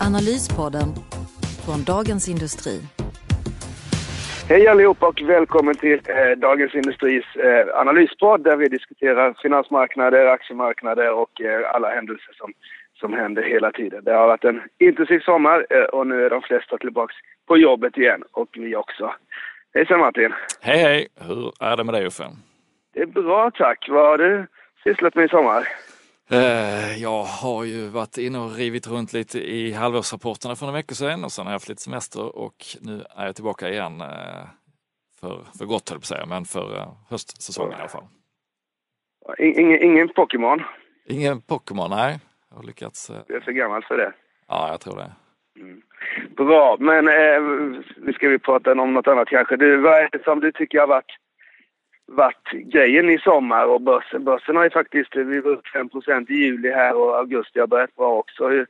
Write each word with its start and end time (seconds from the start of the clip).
Analyspodden 0.00 0.88
från 1.64 1.84
Dagens 1.84 2.28
Industri. 2.28 2.80
Hej 4.48 4.68
allihopa 4.68 5.06
och 5.08 5.20
välkommen 5.24 5.74
till 5.74 6.00
eh, 6.08 6.38
Dagens 6.38 6.74
Industris 6.74 7.24
eh, 7.36 7.80
analyspodd 7.80 8.44
där 8.44 8.56
vi 8.56 8.68
diskuterar 8.68 9.36
finansmarknader, 9.42 10.26
aktiemarknader 10.26 11.12
och 11.12 11.40
eh, 11.40 11.74
alla 11.74 11.88
händelser 11.88 12.32
som, 12.34 12.52
som 13.00 13.12
händer 13.12 13.42
hela 13.42 13.72
tiden. 13.72 14.04
Det 14.04 14.12
har 14.12 14.26
varit 14.26 14.44
en 14.44 14.62
intensiv 14.78 15.20
sommar 15.20 15.66
eh, 15.70 15.84
och 15.84 16.06
nu 16.06 16.24
är 16.24 16.30
de 16.30 16.42
flesta 16.42 16.78
tillbaks 16.78 17.14
på 17.48 17.56
jobbet 17.56 17.96
igen 17.96 18.22
och 18.32 18.48
vi 18.52 18.76
också. 18.76 19.14
Hejsan 19.74 20.00
Martin! 20.00 20.32
Hej 20.60 20.78
hej! 20.78 21.08
Hur 21.20 21.52
är 21.60 21.76
det 21.76 21.84
med 21.84 21.94
dig 21.94 22.06
Uffe? 22.06 22.24
Det 22.94 23.00
är 23.00 23.06
bra 23.06 23.50
tack. 23.50 23.86
Vad 23.88 24.06
har 24.06 24.18
du 24.18 24.46
sysslat 24.84 25.14
med 25.14 25.24
i 25.24 25.28
sommar? 25.28 25.68
Eh, 26.30 27.02
jag 27.02 27.22
har 27.22 27.64
ju 27.64 27.88
varit 27.88 28.18
inne 28.18 28.38
och 28.38 28.54
rivit 28.56 28.86
runt 28.86 29.12
lite 29.12 29.38
i 29.38 29.72
halvårsrapporterna 29.72 30.56
för 30.56 30.66
några 30.66 30.76
veckor 30.76 30.94
sedan 30.94 31.24
och 31.24 31.32
sen 31.32 31.46
har 31.46 31.52
jag 31.52 31.54
haft 31.54 31.68
lite 31.68 31.82
semester 31.82 32.36
och 32.36 32.54
nu 32.80 33.04
är 33.16 33.26
jag 33.26 33.34
tillbaka 33.34 33.68
igen 33.68 34.00
eh, 34.00 34.46
för, 35.20 35.44
för 35.58 35.64
gott 35.64 35.90
höll 35.90 35.98
på 35.98 36.02
att 36.02 36.04
säga, 36.04 36.26
men 36.26 36.44
för 36.44 36.76
eh, 36.76 36.88
höstsäsongen 37.10 37.72
i 37.72 37.80
alla 37.80 37.88
fall. 37.88 38.04
Ingen, 39.38 39.82
ingen 39.82 40.08
Pokémon? 40.08 40.62
Ingen 41.08 41.40
Pokémon, 41.40 41.90
nej. 41.90 42.18
Jag 42.50 42.56
har 42.56 42.64
lyckats. 42.64 43.10
Du 43.28 43.36
är 43.36 43.40
för 43.40 43.52
gammal 43.52 43.82
för 43.82 43.96
det. 43.96 44.12
Ja, 44.48 44.68
jag 44.70 44.80
tror 44.80 44.96
det. 44.96 45.12
Mm. 45.60 45.82
Bra, 46.36 46.76
men 46.80 47.08
eh, 47.08 47.42
nu 47.96 48.12
ska 48.12 48.28
vi 48.28 48.38
prata 48.38 48.72
om 48.72 48.94
något 48.94 49.06
annat 49.06 49.28
kanske. 49.28 49.56
Du, 49.56 49.76
vad 49.76 49.94
är 49.94 50.08
det 50.12 50.24
som 50.24 50.40
du 50.40 50.52
tycker 50.52 50.80
har 50.80 50.86
varit 50.86 51.16
varit 52.06 52.50
grejen 52.52 53.10
i 53.10 53.18
sommar 53.18 53.66
och 53.66 53.80
börsen. 53.80 54.24
Börsen 54.24 54.56
har 54.56 54.64
ju 54.64 54.70
faktiskt, 54.70 55.16
vi 55.16 55.40
var 55.40 55.50
upp 55.50 55.66
5 55.66 56.26
i 56.28 56.34
juli 56.34 56.70
här 56.70 56.96
och 56.96 57.18
augusti 57.18 57.60
har 57.60 57.66
börjat 57.66 57.96
bra 57.96 58.18
också. 58.18 58.48
Hur, 58.48 58.66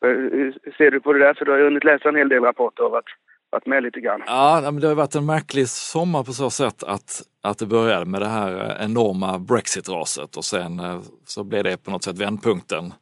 hur, 0.00 0.72
ser 0.78 0.90
du 0.90 1.00
på 1.00 1.12
det 1.12 1.18
där? 1.18 1.34
För 1.34 1.44
du 1.44 1.50
har 1.50 1.58
ju 1.58 1.64
hunnit 1.64 1.84
läsa 1.84 2.08
en 2.08 2.16
hel 2.16 2.28
del 2.28 2.42
rapporter 2.42 2.84
och 2.84 2.90
varit, 2.90 3.08
varit 3.50 3.66
med 3.66 3.82
lite 3.82 4.00
grann. 4.00 4.22
Ja, 4.26 4.60
men 4.64 4.80
det 4.80 4.88
har 4.88 4.94
varit 4.94 5.14
en 5.14 5.26
märklig 5.26 5.68
sommar 5.68 6.22
på 6.22 6.32
så 6.32 6.50
sätt 6.50 6.82
att, 6.82 7.22
att 7.42 7.58
det 7.58 7.66
började 7.66 8.04
med 8.04 8.20
det 8.20 8.28
här 8.28 8.52
eh, 8.54 8.84
enorma 8.84 9.38
Brexit-raset 9.38 10.36
och 10.36 10.44
sen 10.44 10.80
eh, 10.80 11.00
så 11.24 11.44
blev 11.44 11.64
det 11.64 11.84
på 11.84 11.90
något 11.90 12.04
sätt 12.04 12.18
vändpunkten 12.18 12.92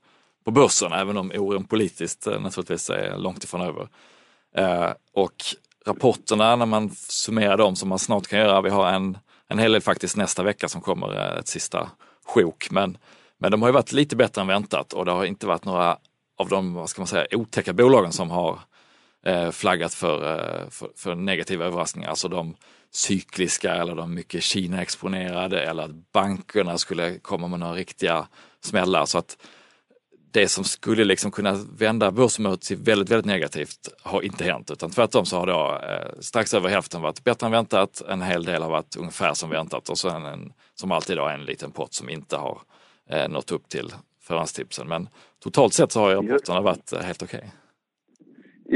på 0.45 0.51
börsen, 0.51 0.93
även 0.93 1.17
om 1.17 1.33
oron 1.35 1.65
politiskt 1.65 2.27
eh, 2.27 2.41
naturligtvis 2.41 2.91
är 2.91 3.17
långt 3.17 3.45
ifrån 3.45 3.61
över. 3.61 3.89
Eh, 4.57 4.93
och 5.13 5.35
rapporterna, 5.87 6.57
när 6.57 6.67
man 6.67 6.91
summerar 6.91 7.57
dem 7.57 7.77
som 7.77 7.89
man 7.89 7.99
snart 7.99 8.27
kan 8.27 8.39
göra, 8.39 8.61
vi 8.61 8.71
har 8.71 8.89
en 8.89 9.19
en 9.53 9.58
hel 9.58 9.72
del 9.72 9.83
faktiskt 9.83 10.17
nästa 10.17 10.42
vecka 10.42 10.69
som 10.69 10.81
kommer 10.81 11.17
eh, 11.17 11.39
ett 11.39 11.48
sista 11.48 11.91
sjok. 12.27 12.70
Men, 12.70 12.98
men 13.39 13.50
de 13.50 13.62
har 13.62 13.69
ju 13.69 13.72
varit 13.72 13.92
lite 13.92 14.17
bättre 14.17 14.41
än 14.41 14.47
väntat 14.47 14.92
och 14.92 15.05
det 15.05 15.12
har 15.12 15.25
inte 15.25 15.47
varit 15.47 15.64
några 15.64 15.98
av 16.39 16.48
de, 16.48 16.75
vad 16.75 16.89
ska 16.89 17.00
man 17.00 17.06
säga, 17.06 17.27
otäcka 17.31 17.73
bolagen 17.73 18.12
som 18.12 18.30
har 18.30 18.58
eh, 19.27 19.50
flaggat 19.50 19.95
för, 19.95 20.34
eh, 20.34 20.69
för, 20.70 20.89
för, 20.97 21.14
negativa 21.14 21.64
överraskningar. 21.64 22.08
Alltså 22.08 22.28
de 22.28 22.57
cykliska 22.91 23.74
eller 23.74 23.95
de 23.95 24.14
mycket 24.14 24.42
Kina-exponerade 24.42 25.62
eller 25.62 25.83
att 25.83 26.12
bankerna 26.12 26.79
skulle 26.79 27.18
komma 27.18 27.48
med 27.48 27.61
några 27.61 27.74
riktiga 27.74 28.27
smällar. 28.61 29.07
Så 29.07 29.18
att 29.18 29.36
det 30.33 30.48
som 30.48 30.65
skulle 30.65 31.05
liksom 31.05 31.31
kunna 31.31 31.55
vända 31.79 32.11
börsmötet 32.11 32.61
till 32.61 32.77
väldigt, 32.77 33.11
väldigt 33.11 33.27
negativt 33.27 33.89
har 34.03 34.23
inte 34.23 34.45
hänt 34.45 34.70
utan 34.70 34.91
tvärtom 34.91 35.25
så 35.25 35.37
har 35.37 35.47
då 35.47 35.79
eh, 35.89 36.20
strax 36.20 36.55
över 36.55 36.69
hälften 36.69 37.03
varit 37.03 37.25
bättre 37.25 37.47
än 37.47 37.53
väntat. 37.53 38.03
En 38.09 38.23
hel 38.23 38.45
del 38.45 38.63
har 38.63 38.71
varit 38.71 38.97
ungefär 38.98 39.35
som 39.35 39.51
väntat 39.51 39.89
och 39.89 39.98
sen 39.98 40.25
en, 40.25 40.53
som 40.75 40.92
alltid 40.92 41.17
då 41.17 41.29
en 41.29 41.45
liten 41.45 41.71
pott 41.71 41.95
som 41.95 42.09
inte 42.09 42.37
har 42.37 42.59
eh, 43.11 43.29
nått 43.29 43.53
upp 43.53 43.69
till 43.69 43.92
förhandstipsen. 44.23 44.89
Men 44.89 45.09
totalt 45.42 45.73
sett 45.73 45.92
så 45.92 46.01
har 46.01 46.11
ju 46.11 46.17
rapporterna 46.17 46.61
varit 46.61 46.92
eh, 46.92 47.01
helt 47.01 47.23
okej. 47.23 47.39
Okay. 47.39 47.51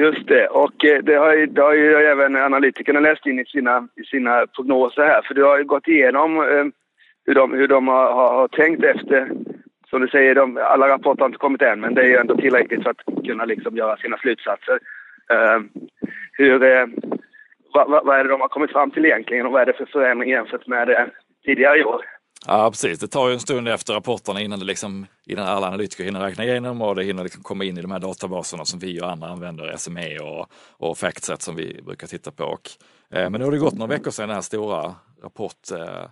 Just 0.04 0.28
det, 0.28 0.46
och 0.48 0.84
eh, 0.84 1.02
det 1.02 1.14
har, 1.14 1.34
ju, 1.34 1.46
det 1.46 1.62
har 1.62 1.74
ju 1.74 1.94
även 1.94 2.36
analytikerna 2.36 3.00
läst 3.00 3.26
in 3.26 3.38
i 3.38 3.44
sina, 3.44 3.88
i 3.96 4.04
sina 4.04 4.46
prognoser 4.46 5.02
här, 5.02 5.22
för 5.22 5.34
du 5.34 5.44
har 5.44 5.58
ju 5.58 5.64
gått 5.64 5.88
igenom 5.88 6.36
eh, 6.36 6.64
hur 7.26 7.34
de, 7.34 7.52
hur 7.52 7.68
de 7.68 7.88
har, 7.88 8.12
har, 8.12 8.34
har 8.34 8.48
tänkt 8.48 8.84
efter 8.84 9.30
som 9.90 10.00
du 10.00 10.08
säger, 10.08 10.34
de, 10.34 10.56
alla 10.56 10.88
rapporter 10.88 11.20
har 11.20 11.26
inte 11.26 11.38
kommit 11.38 11.62
än, 11.62 11.80
men 11.80 11.94
det 11.94 12.02
är 12.02 12.06
ju 12.06 12.16
ändå 12.16 12.36
tillräckligt 12.36 12.82
för 12.82 12.90
att 12.90 13.24
kunna 13.26 13.44
liksom 13.44 13.76
göra 13.76 13.96
sina 13.96 14.18
slutsatser. 14.18 14.78
Uh, 15.32 15.60
hur, 16.32 16.62
eh, 16.62 16.82
uh, 16.82 16.88
vad, 17.74 18.04
vad, 18.06 18.18
är 18.18 18.24
det 18.24 18.30
de 18.30 18.40
har 18.40 18.48
kommit 18.48 18.72
fram 18.72 18.90
till 18.90 19.04
egentligen 19.04 19.46
och 19.46 19.52
vad 19.52 19.62
är 19.62 19.66
det 19.66 19.72
för 19.72 19.86
förändring 19.86 20.30
jämfört 20.30 20.66
med 20.66 20.88
uh, 20.88 20.96
tidigare 21.44 21.78
i 21.78 21.84
år? 21.84 22.00
Ja 22.46 22.70
precis, 22.70 22.98
det 22.98 23.08
tar 23.08 23.28
ju 23.28 23.34
en 23.34 23.40
stund 23.40 23.68
efter 23.68 23.94
rapporterna 23.94 24.40
innan, 24.40 24.58
det 24.58 24.64
liksom, 24.64 25.06
innan 25.26 25.46
alla 25.46 25.66
analytiker 25.66 26.04
hinner 26.04 26.20
räkna 26.20 26.44
igenom 26.44 26.82
och 26.82 26.94
det 26.94 27.02
hinner 27.02 27.22
liksom 27.22 27.42
komma 27.42 27.64
in 27.64 27.78
i 27.78 27.82
de 27.82 27.90
här 27.90 27.98
databaserna 27.98 28.64
som 28.64 28.78
vi 28.78 29.00
och 29.00 29.10
andra 29.10 29.28
använder, 29.28 29.76
SME 29.76 30.18
och, 30.18 30.46
och 30.78 30.98
Factset 30.98 31.42
som 31.42 31.56
vi 31.56 31.80
brukar 31.82 32.06
titta 32.06 32.30
på. 32.30 32.44
Och, 32.44 32.70
eh, 33.10 33.30
men 33.30 33.32
nu 33.32 33.44
har 33.44 33.52
det 33.52 33.58
gått 33.58 33.74
några 33.74 33.94
veckor 33.96 34.10
sedan 34.10 34.28
den 34.28 34.34
här 34.34 34.42
stora 34.42 34.94
rapport 35.22 35.70
eh, 35.72 36.04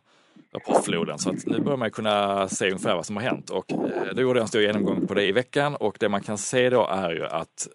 på 0.61 0.73
rapportfloden. 0.73 1.19
Så 1.19 1.31
att 1.31 1.47
nu 1.47 1.61
börjar 1.61 1.77
man 1.77 1.91
kunna 1.91 2.49
se 2.49 2.67
ungefär 2.67 2.95
vad 2.95 3.07
som 3.07 3.17
har 3.17 3.23
hänt. 3.23 3.51
Och 3.51 3.73
eh, 3.73 4.15
då 4.15 4.23
gjorde 4.23 4.39
jag 4.39 4.45
en 4.45 4.49
stor 4.49 4.63
genomgång 4.63 5.07
på 5.07 5.15
det 5.15 5.25
i 5.25 5.33
veckan. 5.33 5.75
Och 5.75 5.97
det 6.01 6.09
man 6.09 6.23
kan 6.23 6.39
se 6.39 6.71
då 6.71 6.87
är 6.87 7.11
ju 7.11 7.27
att 7.27 7.69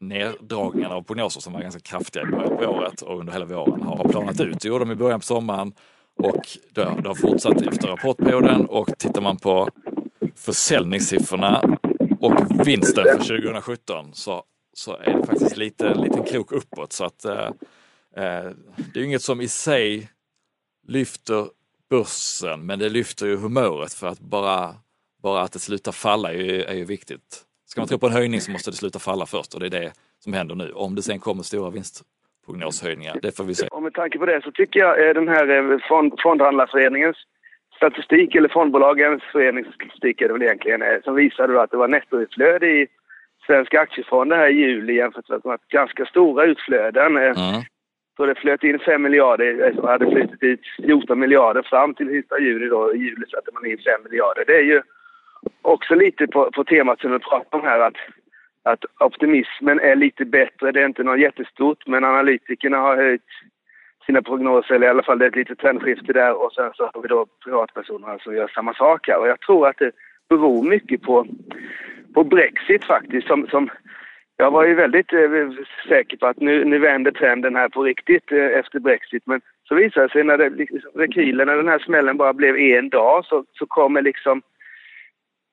neddragningarna 0.00 0.94
av 0.94 1.02
prognoser 1.02 1.40
som 1.40 1.52
var 1.52 1.60
ganska 1.60 1.80
kraftiga 1.80 2.22
i 2.22 2.26
början 2.26 2.56
på 2.56 2.64
året 2.64 3.02
och 3.02 3.20
under 3.20 3.32
hela 3.32 3.44
våren 3.44 3.82
har 3.82 4.08
planat 4.08 4.40
ut. 4.40 4.60
Det 4.60 4.68
gjorde 4.68 4.84
de 4.84 4.92
i 4.92 4.94
början 4.94 5.20
på 5.20 5.26
sommaren. 5.26 5.72
Och 6.18 6.48
det 6.74 6.84
har 6.84 7.14
fortsatt 7.14 7.62
efter 7.62 7.88
rapportperioden. 7.88 8.66
Och 8.66 8.98
tittar 8.98 9.20
man 9.20 9.36
på 9.36 9.68
försäljningssiffrorna 10.34 11.78
och 12.20 12.66
vinsten 12.66 13.04
för 13.04 13.18
2017 13.18 14.10
så, 14.12 14.42
så 14.72 14.96
är 14.96 15.14
det 15.14 15.26
faktiskt 15.26 15.56
lite, 15.56 15.88
en 15.88 16.00
liten 16.00 16.24
krok 16.24 16.52
uppåt. 16.52 16.92
Så 16.92 17.04
att 17.04 17.24
eh, 17.24 17.50
eh 18.16 18.50
det 18.94 19.00
är 19.00 19.04
inget 19.04 19.22
som 19.22 19.40
i 19.40 19.48
sig 19.48 20.10
lyfter 20.88 21.46
börsen, 21.90 22.66
men 22.66 22.78
det 22.78 22.88
lyfter 22.88 23.26
ju 23.26 23.36
humöret 23.36 23.94
för 23.94 24.06
att 24.06 24.20
bara, 24.20 24.74
bara 25.22 25.40
att 25.42 25.52
det 25.52 25.58
slutar 25.58 25.92
falla 25.92 26.32
är 26.32 26.36
ju, 26.36 26.62
är 26.62 26.74
ju 26.74 26.84
viktigt. 26.84 27.42
Ska 27.66 27.80
man 27.80 27.88
tro 27.88 27.98
på 27.98 28.06
en 28.06 28.12
höjning 28.12 28.40
så 28.40 28.50
måste 28.50 28.70
det 28.70 28.76
sluta 28.76 28.98
falla 28.98 29.26
först 29.26 29.54
och 29.54 29.60
det 29.60 29.66
är 29.66 29.70
det 29.80 29.92
som 30.18 30.32
händer 30.32 30.54
nu. 30.54 30.72
Om 30.72 30.94
det 30.94 31.02
sen 31.02 31.18
kommer 31.18 31.42
stora 31.42 31.70
vinstprognoshöjningar, 31.70 33.18
det 33.22 33.36
får 33.36 33.44
vi 33.44 33.54
se. 33.54 33.66
Och 33.66 33.82
med 33.82 33.94
tanke 33.94 34.18
på 34.18 34.26
det 34.26 34.40
så 34.44 34.52
tycker 34.52 34.80
jag 34.80 35.08
eh, 35.08 35.14
den 35.14 35.28
här 35.28 35.72
eh, 35.72 35.78
fond, 35.88 36.12
Fondhandlarföreningens 36.22 37.16
statistik, 37.76 38.34
eller 38.34 38.48
fondbolagens 38.48 39.22
föreningsstatistik 39.32 40.20
är 40.20 40.26
det 40.26 40.32
väl 40.32 40.42
egentligen, 40.42 40.82
eh, 40.82 41.02
som 41.04 41.14
visade 41.14 41.62
att 41.62 41.70
det 41.70 41.76
var 41.76 41.88
nettoutflöde 41.88 42.66
i 42.66 42.86
svenska 43.46 43.80
aktiefonder 43.80 44.36
här 44.36 44.48
i 44.48 44.58
juli 44.58 44.96
jämfört 44.96 45.44
med 45.44 45.58
ganska 45.68 46.06
stora 46.06 46.44
utflöden. 46.44 47.16
Mm. 47.16 47.62
Så 48.16 48.26
det 48.26 48.34
flöt 48.34 48.64
in 48.64 48.78
5 48.78 49.02
miljarder 49.02 49.68
eh, 49.68 49.78
och 49.78 49.88
hade 49.88 50.10
flutit 50.10 50.42
ut 50.42 50.60
14 50.76 51.18
miljarder 51.18 51.62
fram 51.62 51.94
till 51.94 52.08
sista 52.08 52.40
juli 52.40 52.68
då. 52.68 52.94
I 52.94 52.98
juli 52.98 53.26
satte 53.26 53.50
man 53.54 53.66
in 53.66 53.78
5 53.78 54.00
miljarder. 54.04 54.44
Det 54.46 54.56
är 54.56 54.62
ju 54.62 54.82
också 55.62 55.94
lite 55.94 56.26
på, 56.26 56.50
på 56.50 56.64
temat 56.64 57.00
som 57.00 57.12
vi 57.12 57.18
pratade 57.18 57.62
om 57.62 57.68
här 57.68 57.80
att, 57.80 57.96
att 58.62 58.84
optimismen 59.00 59.80
är 59.80 59.96
lite 59.96 60.24
bättre. 60.24 60.72
Det 60.72 60.80
är 60.80 60.86
inte 60.86 61.02
något 61.02 61.20
jättestort 61.20 61.86
men 61.86 62.04
analytikerna 62.04 62.76
har 62.76 62.96
höjt 62.96 63.30
sina 64.06 64.22
prognoser, 64.22 64.74
eller 64.74 64.86
i 64.86 64.90
alla 64.90 65.02
fall 65.02 65.18
det 65.18 65.24
är 65.24 65.28
ett 65.28 65.36
litet 65.36 65.58
trendskifte 65.58 66.12
där 66.12 66.42
och 66.42 66.52
sen 66.52 66.70
så 66.74 66.90
har 66.94 67.02
vi 67.02 67.08
då 67.08 67.26
privatpersonerna 67.44 68.18
som 68.18 68.34
gör 68.34 68.48
samma 68.48 68.74
sak 68.74 69.08
här. 69.08 69.18
Och 69.18 69.28
jag 69.28 69.40
tror 69.40 69.68
att 69.68 69.78
det 69.78 69.90
beror 70.28 70.62
mycket 70.62 71.02
på, 71.02 71.26
på 72.14 72.24
Brexit 72.24 72.84
faktiskt 72.84 73.26
som, 73.26 73.46
som 73.46 73.70
jag 74.36 74.50
var 74.50 74.66
ju 74.66 74.74
väldigt 74.74 75.12
eh, 75.12 75.50
säker 75.88 76.16
på 76.16 76.26
att 76.26 76.40
nu, 76.40 76.64
nu 76.64 76.78
vänder 76.78 77.10
trenden 77.10 77.56
här 77.56 77.68
på 77.68 77.82
riktigt 77.82 78.32
eh, 78.32 78.44
efter 78.44 78.78
Brexit. 78.80 79.22
Men 79.26 79.40
så 79.68 79.74
visade 79.74 80.06
det 80.06 80.12
sig 80.12 80.24
när 80.24 80.38
det, 80.38 80.50
liksom, 80.50 80.90
rekylen, 80.94 81.46
när 81.46 81.56
den 81.56 81.68
här 81.68 81.78
smällen 81.78 82.16
bara 82.16 82.32
blev 82.32 82.56
en 82.56 82.88
dag 82.88 83.24
så, 83.24 83.44
så 83.52 83.66
kommer 83.66 84.02
liksom... 84.02 84.42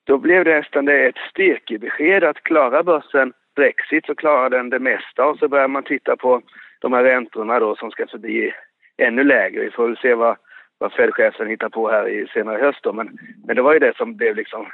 Då 0.06 0.18
blev 0.18 0.46
det 0.46 0.58
nästan 0.58 0.88
ett 0.88 1.18
styrkebesked 1.30 2.24
att 2.24 2.44
klara 2.44 2.84
börsen 2.84 3.34
Brexit 3.56 4.06
så 4.06 4.16
klarar 4.16 4.50
den 4.50 4.70
det 4.70 4.80
mesta 4.80 5.26
och 5.26 5.38
så 5.40 5.48
börjar 5.48 5.68
man 5.68 5.84
titta 5.84 6.16
på 6.16 6.42
de 6.80 6.94
här 6.94 7.04
räntorna 7.04 7.60
då 7.60 7.76
som 7.76 7.92
ska 7.92 8.08
förbli 8.08 8.54
ännu 8.98 9.24
lägre. 9.24 9.62
Vi 9.62 9.72
får 9.72 9.88
väl 9.88 9.98
se 9.98 10.14
vad, 10.14 10.38
vad 10.78 10.94
Fed-chefen 10.94 11.48
hittar 11.48 11.70
på 11.70 11.90
här 11.90 12.08
i 12.10 12.28
senare 12.34 12.62
höst 12.62 12.80
då. 12.84 12.94
Men, 12.94 13.18
men 13.46 13.56
det 13.56 13.62
var 13.62 13.74
ju 13.74 13.80
det 13.80 13.98
som 13.98 14.16
blev 14.16 14.36
liksom 14.36 14.66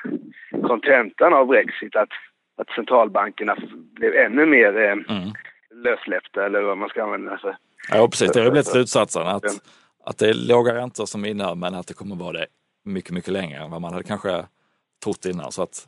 kontentan 0.64 1.34
av 1.34 1.48
Brexit 1.48 1.96
att 1.96 2.10
att 2.60 2.70
centralbankerna 2.76 3.58
blev 3.96 4.14
ännu 4.14 4.46
mer 4.46 4.78
eh, 4.78 4.92
mm. 4.92 5.34
lössläppta 5.84 6.46
eller 6.46 6.62
vad 6.62 6.78
man 6.78 6.90
ska 6.90 7.04
använda 7.04 7.38
för. 7.38 7.58
Ja 7.92 8.08
precis, 8.08 8.32
det 8.32 8.42
har 8.42 8.52
blivit 8.52 8.68
slutsatsen 8.68 9.28
att, 9.28 9.44
att 10.06 10.18
det 10.18 10.30
är 10.30 10.34
låga 10.34 10.76
räntor 10.76 11.06
som 11.06 11.26
innebär 11.26 11.56
men 11.56 11.76
att 11.76 11.88
det 11.88 11.94
kommer 11.94 12.16
vara 12.16 12.32
det 12.32 12.46
mycket, 12.86 13.12
mycket 13.12 13.34
längre 13.34 13.60
än 13.64 13.72
vad 13.72 13.82
man 13.82 13.94
hade 13.94 14.04
kanske 14.04 14.46
trott 15.04 15.26
innan. 15.26 15.52
Så 15.52 15.64
att 15.64 15.88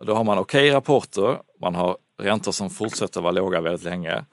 då 0.00 0.14
har 0.14 0.24
man 0.24 0.38
okej 0.38 0.60
okay 0.60 0.76
rapporter, 0.76 1.38
man 1.60 1.74
har 1.74 1.96
räntor 2.18 2.52
som 2.52 2.70
fortsätter 2.70 3.20
vara 3.20 3.32
låga 3.32 3.60
väldigt 3.60 3.84
länge. 3.84 4.24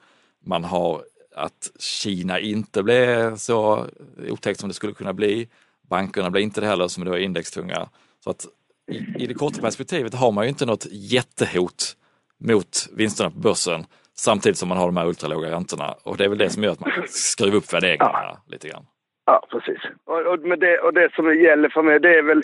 Man 0.44 0.64
har 0.64 1.02
att 1.36 1.70
Kina 1.78 2.40
inte 2.40 2.82
blir 2.82 3.36
så 3.36 3.86
otäckt 4.28 4.60
som 4.60 4.68
det 4.68 4.74
skulle 4.74 4.92
kunna 4.92 5.12
bli. 5.12 5.48
Bankerna 5.82 6.30
blir 6.30 6.42
inte 6.42 6.60
det 6.60 6.66
heller 6.66 6.88
som 6.88 7.04
då 7.04 7.12
är 7.12 7.18
indextunga. 7.18 7.88
Så 8.20 8.30
att 8.30 8.46
i, 8.92 9.22
i 9.22 9.26
det 9.26 9.34
korta 9.34 9.60
perspektivet 9.60 10.14
har 10.14 10.32
man 10.32 10.44
ju 10.44 10.48
inte 10.48 10.66
något 10.66 10.86
jättehot 10.90 11.96
mot 12.40 12.88
vinsterna 12.96 13.30
på 13.30 13.38
börsen 13.38 13.84
samtidigt 14.16 14.58
som 14.58 14.68
man 14.68 14.78
har 14.78 14.86
de 14.86 14.96
här 14.96 15.06
ultralåga 15.06 15.50
räntorna. 15.50 15.94
Och 16.04 16.16
det 16.16 16.24
är 16.24 16.28
väl 16.28 16.38
det 16.38 16.50
som 16.50 16.62
gör 16.62 16.72
att 16.72 16.80
man 16.80 16.90
skruvar 17.06 17.56
upp 17.56 17.72
värderingarna 17.72 18.20
ja. 18.22 18.38
lite 18.48 18.68
grann. 18.68 18.84
Ja, 19.26 19.46
precis. 19.50 19.80
Och, 20.04 20.20
och, 20.20 20.40
med 20.40 20.58
det, 20.60 20.78
och 20.78 20.94
det 20.94 21.12
som 21.14 21.40
gäller 21.40 21.68
för 21.68 21.82
mig, 21.82 22.00
det 22.00 22.18
är 22.18 22.22
väl 22.22 22.42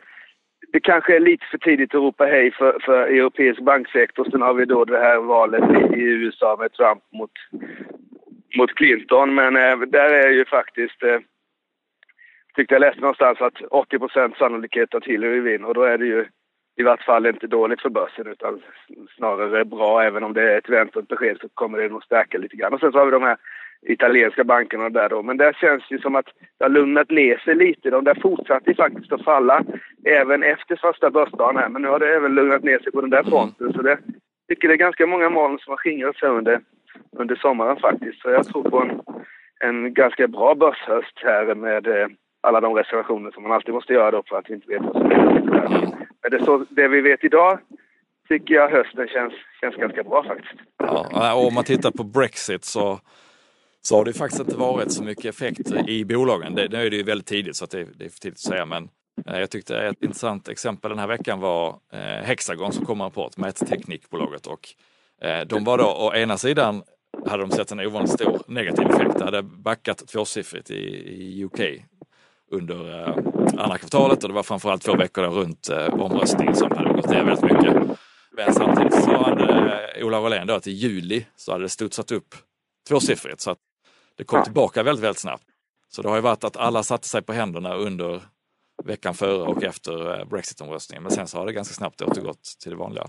det 0.73 0.81
kanske 0.81 1.17
är 1.17 1.21
lite 1.21 1.47
för 1.51 1.59
tidigt 1.59 1.95
att 1.95 2.01
ropa 2.01 2.25
hej 2.25 2.51
för, 2.51 2.79
för 2.85 3.03
europeisk 3.03 3.61
banksektor. 3.61 4.27
Sen 4.31 4.43
har 4.43 4.55
vi 4.55 4.65
då 4.65 4.85
det 4.85 4.99
här 4.99 5.19
valet 5.19 5.65
i, 5.71 5.97
i 6.01 6.03
USA 6.03 6.57
med 6.61 6.73
Trump 6.73 7.03
mot, 7.13 7.31
mot 8.57 8.75
Clinton. 8.75 9.35
Men 9.35 9.57
eh, 9.57 9.79
där 9.79 10.11
är 10.13 10.31
ju 10.31 10.45
faktiskt, 10.45 11.03
eh, 11.03 11.19
tyckte 12.55 12.75
jag 12.75 12.81
läste 12.81 13.01
någonstans 13.01 13.41
att 13.41 13.55
80% 13.55 14.39
sannolikhet 14.39 14.95
att 14.95 15.05
Hillary 15.05 15.41
vinner 15.41 15.69
och 15.69 15.75
då 15.75 15.83
är 15.83 15.99
det 15.99 16.07
ju 16.07 16.27
i 16.77 16.83
vart 16.83 17.03
fall 17.03 17.27
inte 17.27 17.47
dåligt 17.47 17.81
för 17.83 17.91
börsen 17.91 18.27
utan 18.27 18.63
snarare 19.17 19.65
bra. 19.65 20.03
Även 20.03 20.25
om 20.25 20.33
det 20.33 20.53
är 20.53 20.59
ett 20.59 20.69
väntat 20.69 21.09
besked 21.09 21.37
så 21.41 21.49
kommer 21.49 21.79
det 21.79 21.89
nog 21.89 22.05
stärka 22.05 22.39
lite 22.39 22.57
grann. 22.57 22.75
Och 22.75 22.81
sen 22.81 22.93
så 22.93 22.99
har 22.99 23.07
vi 23.07 23.13
de 23.13 23.23
här 23.23 23.37
italienska 23.83 24.45
bankerna 24.45 24.91
där 24.91 25.09
då. 25.09 25.23
Men 25.23 25.37
där 25.37 25.53
känns 25.53 25.83
det 25.91 26.03
som 26.03 26.17
att 26.17 26.27
det 26.59 26.65
har 26.65 26.71
lugnat 26.71 27.11
ner 27.11 27.39
sig 27.39 27.55
lite. 27.55 27.91
De 27.91 28.05
där 28.05 28.19
fortsatte 28.23 28.75
faktiskt 28.75 29.13
att 29.13 29.25
falla 29.25 29.65
även 30.05 30.43
efter 30.43 30.77
första 30.77 31.11
börsdagen 31.11 31.57
här. 31.57 31.69
Men 31.69 31.83
nu 31.83 31.89
har 31.89 31.99
det 31.99 32.17
även 32.17 32.35
lugnat 32.35 32.63
ner 32.63 32.79
sig 32.79 32.93
på 32.93 33.01
den 33.01 33.11
där 33.11 33.23
fronten. 33.23 33.73
Så 33.73 33.83
det 33.83 33.99
jag 34.51 34.57
tycker 34.57 34.69
det 34.69 34.75
är 34.75 34.87
ganska 34.87 35.07
många 35.07 35.31
moln 35.31 35.59
som 35.59 35.71
har 35.71 35.77
skingrats 35.77 36.23
under, 36.23 36.61
under 37.17 37.37
sommaren 37.37 37.77
faktiskt. 37.77 38.23
Så 38.23 38.31
jag 38.31 38.47
tror 38.47 38.63
på 38.63 38.81
en, 38.81 39.01
en 39.61 39.95
ganska 39.95 40.29
bra 40.29 40.55
börshöst 40.55 41.19
här 41.25 41.55
med 41.55 41.87
eh, 41.87 42.09
alla 42.41 42.61
de 42.61 42.75
reservationer 42.75 43.31
som 43.31 43.43
man 43.43 43.53
alltid 43.53 43.75
måste 43.75 43.93
göra 43.93 44.11
då 44.11 44.23
för 44.29 44.37
att 44.37 44.51
vi 44.51 44.55
inte 44.55 44.69
vet 44.69 44.83
vad 44.83 44.93
som 44.93 45.11
händer. 45.11 46.07
Men 46.23 46.31
det, 46.31 46.45
så, 46.45 46.67
det 46.71 46.89
vi 46.89 47.01
vet 47.01 47.25
idag 47.25 47.59
tycker 48.29 48.55
jag 48.55 48.71
hösten 48.71 49.09
känns, 49.09 49.33
känns 49.61 49.77
ganska 49.77 50.03
bra 50.03 50.25
faktiskt. 50.25 50.55
Ja, 50.79 51.35
och 51.35 51.47
om 51.47 51.55
man 51.55 51.65
tittar 51.65 51.91
på 51.91 52.05
Brexit 52.05 52.65
så 52.65 53.01
så 53.83 53.97
har 53.97 54.05
det 54.05 54.13
faktiskt 54.13 54.41
inte 54.41 54.57
varit 54.57 54.93
så 54.93 55.05
mycket 55.05 55.25
effekt 55.25 55.73
i 55.89 56.05
bolagen. 56.05 56.55
Det, 56.55 56.69
nu 56.73 56.87
är 56.87 56.91
det 56.91 56.97
ju 56.97 57.03
väldigt 57.03 57.27
tidigt 57.27 57.57
så 57.57 57.65
att 57.65 57.71
det, 57.71 57.87
det 57.99 58.05
är 58.05 58.09
för 58.09 58.19
tidigt 58.19 58.37
att 58.37 58.39
säga 58.39 58.67
men 58.67 58.89
eh, 59.27 59.39
jag 59.39 59.51
tyckte 59.51 59.79
ett 59.79 60.03
intressant 60.03 60.49
exempel 60.49 60.91
den 60.91 60.99
här 60.99 61.07
veckan 61.07 61.41
var 61.41 61.69
eh, 61.93 62.25
Hexagon 62.27 62.73
som 62.73 62.85
kom 62.85 62.99
med 62.99 63.05
en 63.05 63.11
rapport, 63.11 63.37
mätteknikbolaget 63.37 64.47
och 64.47 64.69
eh, 65.23 65.47
de 65.47 65.65
var 65.65 65.79
då 65.79 65.85
å 65.85 66.15
ena 66.15 66.37
sidan 66.37 66.83
hade 67.27 67.43
de 67.43 67.51
sett 67.51 67.73
en 67.73 67.81
ovanligt 67.81 68.13
stor 68.13 68.43
negativ 68.47 68.87
effekt. 68.87 69.19
Det 69.19 69.25
hade 69.25 69.43
backat 69.43 70.09
tvåsiffrigt 70.09 70.71
i, 70.71 70.75
i 71.07 71.45
UK 71.45 71.61
under 72.51 73.09
eh, 73.09 73.15
andra 73.63 73.79
kvartalet 73.79 74.23
och 74.23 74.29
det 74.29 74.35
var 74.35 74.43
framförallt 74.43 74.83
två 74.83 74.97
veckor 74.97 75.23
runt 75.23 75.69
eh, 75.69 75.87
omröstningen 75.87 76.55
som 76.55 76.77
hade 76.77 76.93
gått 76.93 77.11
ner 77.11 77.25
väldigt 77.25 77.45
mycket. 77.45 77.99
Men 78.31 78.55
samtidigt 78.55 79.05
så 79.05 79.23
hade 79.23 79.73
eh, 79.97 80.07
Ola 80.07 80.19
Rollén 80.19 80.47
då 80.47 80.55
att 80.55 80.67
i 80.67 80.71
juli 80.71 81.27
så 81.37 81.53
hade 81.53 81.65
det 81.65 81.69
studsat 81.69 82.13
upp 82.13 82.35
tvåsiffrigt 82.89 83.41
så 83.41 83.51
att 83.51 83.59
det 84.17 84.25
kom 84.25 84.43
tillbaka 84.43 84.83
väldigt, 84.83 85.05
väldigt 85.05 85.19
snabbt. 85.19 85.45
Så 85.89 86.03
det 86.03 86.09
har 86.09 86.17
ju 86.17 86.23
varit 86.23 86.45
att 86.45 86.57
alla 86.57 86.83
satte 86.83 87.09
sig 87.09 87.23
på 87.23 87.33
händerna 87.33 87.75
under 87.75 88.23
veckan 88.85 89.15
före 89.15 89.43
och 89.43 89.65
efter 89.65 90.21
eh, 90.21 90.25
Brexitomröstningen. 90.25 91.03
Men 91.03 91.13
sen 91.13 91.27
så 91.27 91.39
har 91.39 91.47
det 91.47 91.53
ganska 91.53 91.75
snabbt 91.75 92.03
återgått 92.03 92.43
till 92.63 92.71
det 92.71 92.77
vanliga. 92.77 93.07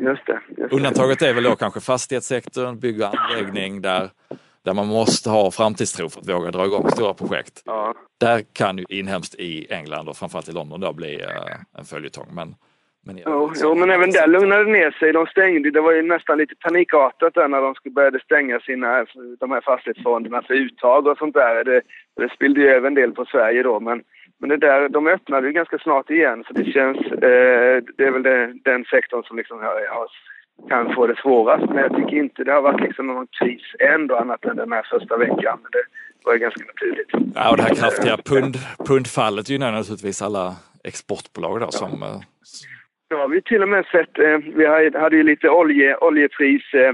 Just 0.00 0.26
det, 0.26 0.40
just. 0.58 0.72
Undantaget 0.72 1.22
är 1.22 1.34
väl 1.34 1.44
då 1.44 1.56
kanske 1.56 1.80
fastighetssektorn, 1.80 2.78
bygg 2.78 3.00
och 3.00 3.14
anläggning 3.18 3.82
där, 3.82 4.10
där 4.64 4.74
man 4.74 4.86
måste 4.86 5.30
ha 5.30 5.50
framtidstro 5.50 6.08
för 6.08 6.20
att 6.20 6.28
våga 6.28 6.50
dra 6.50 6.66
igång 6.66 6.90
stora 6.90 7.14
projekt. 7.14 7.62
Ja. 7.64 7.94
Där 8.20 8.42
kan 8.52 8.78
ju 8.78 8.84
inhemskt 8.88 9.34
i 9.34 9.66
England 9.72 10.08
och 10.08 10.16
framförallt 10.16 10.48
i 10.48 10.52
London 10.52 10.80
då 10.80 10.92
bli 10.92 11.16
uh, 11.16 11.78
en 11.78 11.84
följetong. 11.84 12.28
Men 12.32 12.54
men 13.06 13.18
jo, 13.26 13.52
jo, 13.62 13.74
men 13.74 13.90
även 13.90 14.10
där 14.10 14.26
lugnade 14.26 14.64
det 14.64 14.70
ner 14.70 14.90
sig. 14.90 15.12
De 15.12 15.26
stängde, 15.26 15.70
det 15.70 15.80
var 15.80 15.92
ju 15.92 16.02
nästan 16.02 16.38
lite 16.38 16.54
panikartat 16.54 17.34
där 17.34 17.48
när 17.48 17.60
de 17.60 17.74
skulle 17.74 17.92
började 17.92 18.20
stänga 18.20 18.60
sina, 18.60 19.06
de 19.40 19.50
här 19.50 19.60
fastighetsfonderna 19.60 20.42
för 20.42 20.54
uttag 20.54 21.06
och 21.06 21.18
sånt 21.18 21.34
där. 21.34 21.64
Det, 21.64 21.80
det 22.16 22.28
spillde 22.28 22.60
ju 22.60 22.68
över 22.68 22.86
en 22.86 22.94
del 22.94 23.12
på 23.12 23.24
Sverige 23.24 23.62
då, 23.62 23.80
men, 23.80 24.02
men 24.40 24.48
det 24.48 24.56
där, 24.56 24.88
de 24.88 25.06
öppnade 25.06 25.46
ju 25.46 25.52
ganska 25.52 25.78
snart 25.78 26.10
igen 26.10 26.44
så 26.46 26.52
det 26.52 26.64
känns, 26.64 26.98
eh, 26.98 27.82
det 27.96 28.04
är 28.04 28.10
väl 28.10 28.22
det, 28.22 28.52
den 28.64 28.84
sektorn 28.84 29.22
som 29.24 29.36
liksom 29.36 29.58
har, 29.58 29.86
har, 29.96 30.08
kan 30.68 30.94
få 30.94 31.06
det 31.06 31.16
svårast. 31.22 31.66
Men 31.68 31.78
jag 31.78 31.96
tycker 31.96 32.16
inte 32.16 32.44
det 32.44 32.52
har 32.52 32.62
varit 32.62 32.80
liksom 32.80 33.06
någon 33.06 33.26
kris 33.26 33.62
än 33.78 34.06
då, 34.06 34.16
annat 34.16 34.44
än 34.44 34.56
den 34.56 34.72
här 34.72 34.86
första 34.90 35.16
veckan. 35.16 35.58
Men 35.62 35.70
det 35.72 35.84
var 36.24 36.32
ju 36.32 36.38
ganska 36.38 36.64
naturligt. 36.64 37.10
Ja, 37.34 37.50
och 37.50 37.56
det 37.56 37.62
här 37.62 37.74
kraftiga 37.74 38.16
pund, 38.16 38.56
pundfallet 38.86 39.48
gynnar 39.48 39.72
naturligtvis 39.72 40.22
alla 40.22 40.54
exportbolag 40.84 41.60
då 41.60 41.70
som 41.70 41.98
ja. 42.00 42.22
Nu 43.10 43.16
har 43.16 43.28
vi 43.28 43.42
till 43.42 43.62
och 43.62 43.68
med 43.68 43.84
sett, 43.86 44.18
eh, 44.18 44.38
vi 44.56 44.66
hade 44.98 45.16
ju 45.16 45.22
lite 45.22 45.48
olje, 45.48 45.96
oljepris 45.96 46.74
eh, 46.74 46.92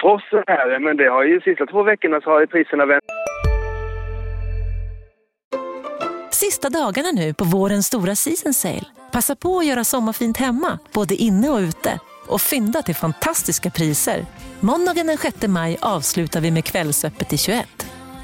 frost 0.00 0.26
här, 0.46 0.78
men 0.78 0.96
det 0.96 1.08
har 1.08 1.24
ju 1.24 1.38
de 1.38 1.44
sista 1.44 1.66
två 1.66 1.82
veckorna 1.82 2.20
så 2.20 2.30
har 2.30 2.46
priserna 2.46 2.86
vänt. 2.86 3.04
Sista 6.30 6.68
dagarna 6.68 7.08
nu 7.14 7.34
på 7.34 7.44
vårens 7.44 7.86
stora 7.86 8.14
season 8.14 8.54
sale. 8.54 8.86
Passa 9.12 9.36
på 9.36 9.58
att 9.58 9.66
göra 9.66 9.84
sommarfint 9.84 10.36
hemma, 10.36 10.78
både 10.94 11.14
inne 11.14 11.48
och 11.50 11.58
ute. 11.58 12.00
Och 12.30 12.40
fynda 12.40 12.82
till 12.82 12.94
fantastiska 12.94 13.70
priser. 13.70 14.26
Måndagen 14.60 15.06
den 15.06 15.18
6 15.18 15.36
maj 15.46 15.78
avslutar 15.80 16.40
vi 16.40 16.50
med 16.50 16.64
Kvällsöppet 16.64 17.32
i 17.32 17.38
21. 17.38 17.66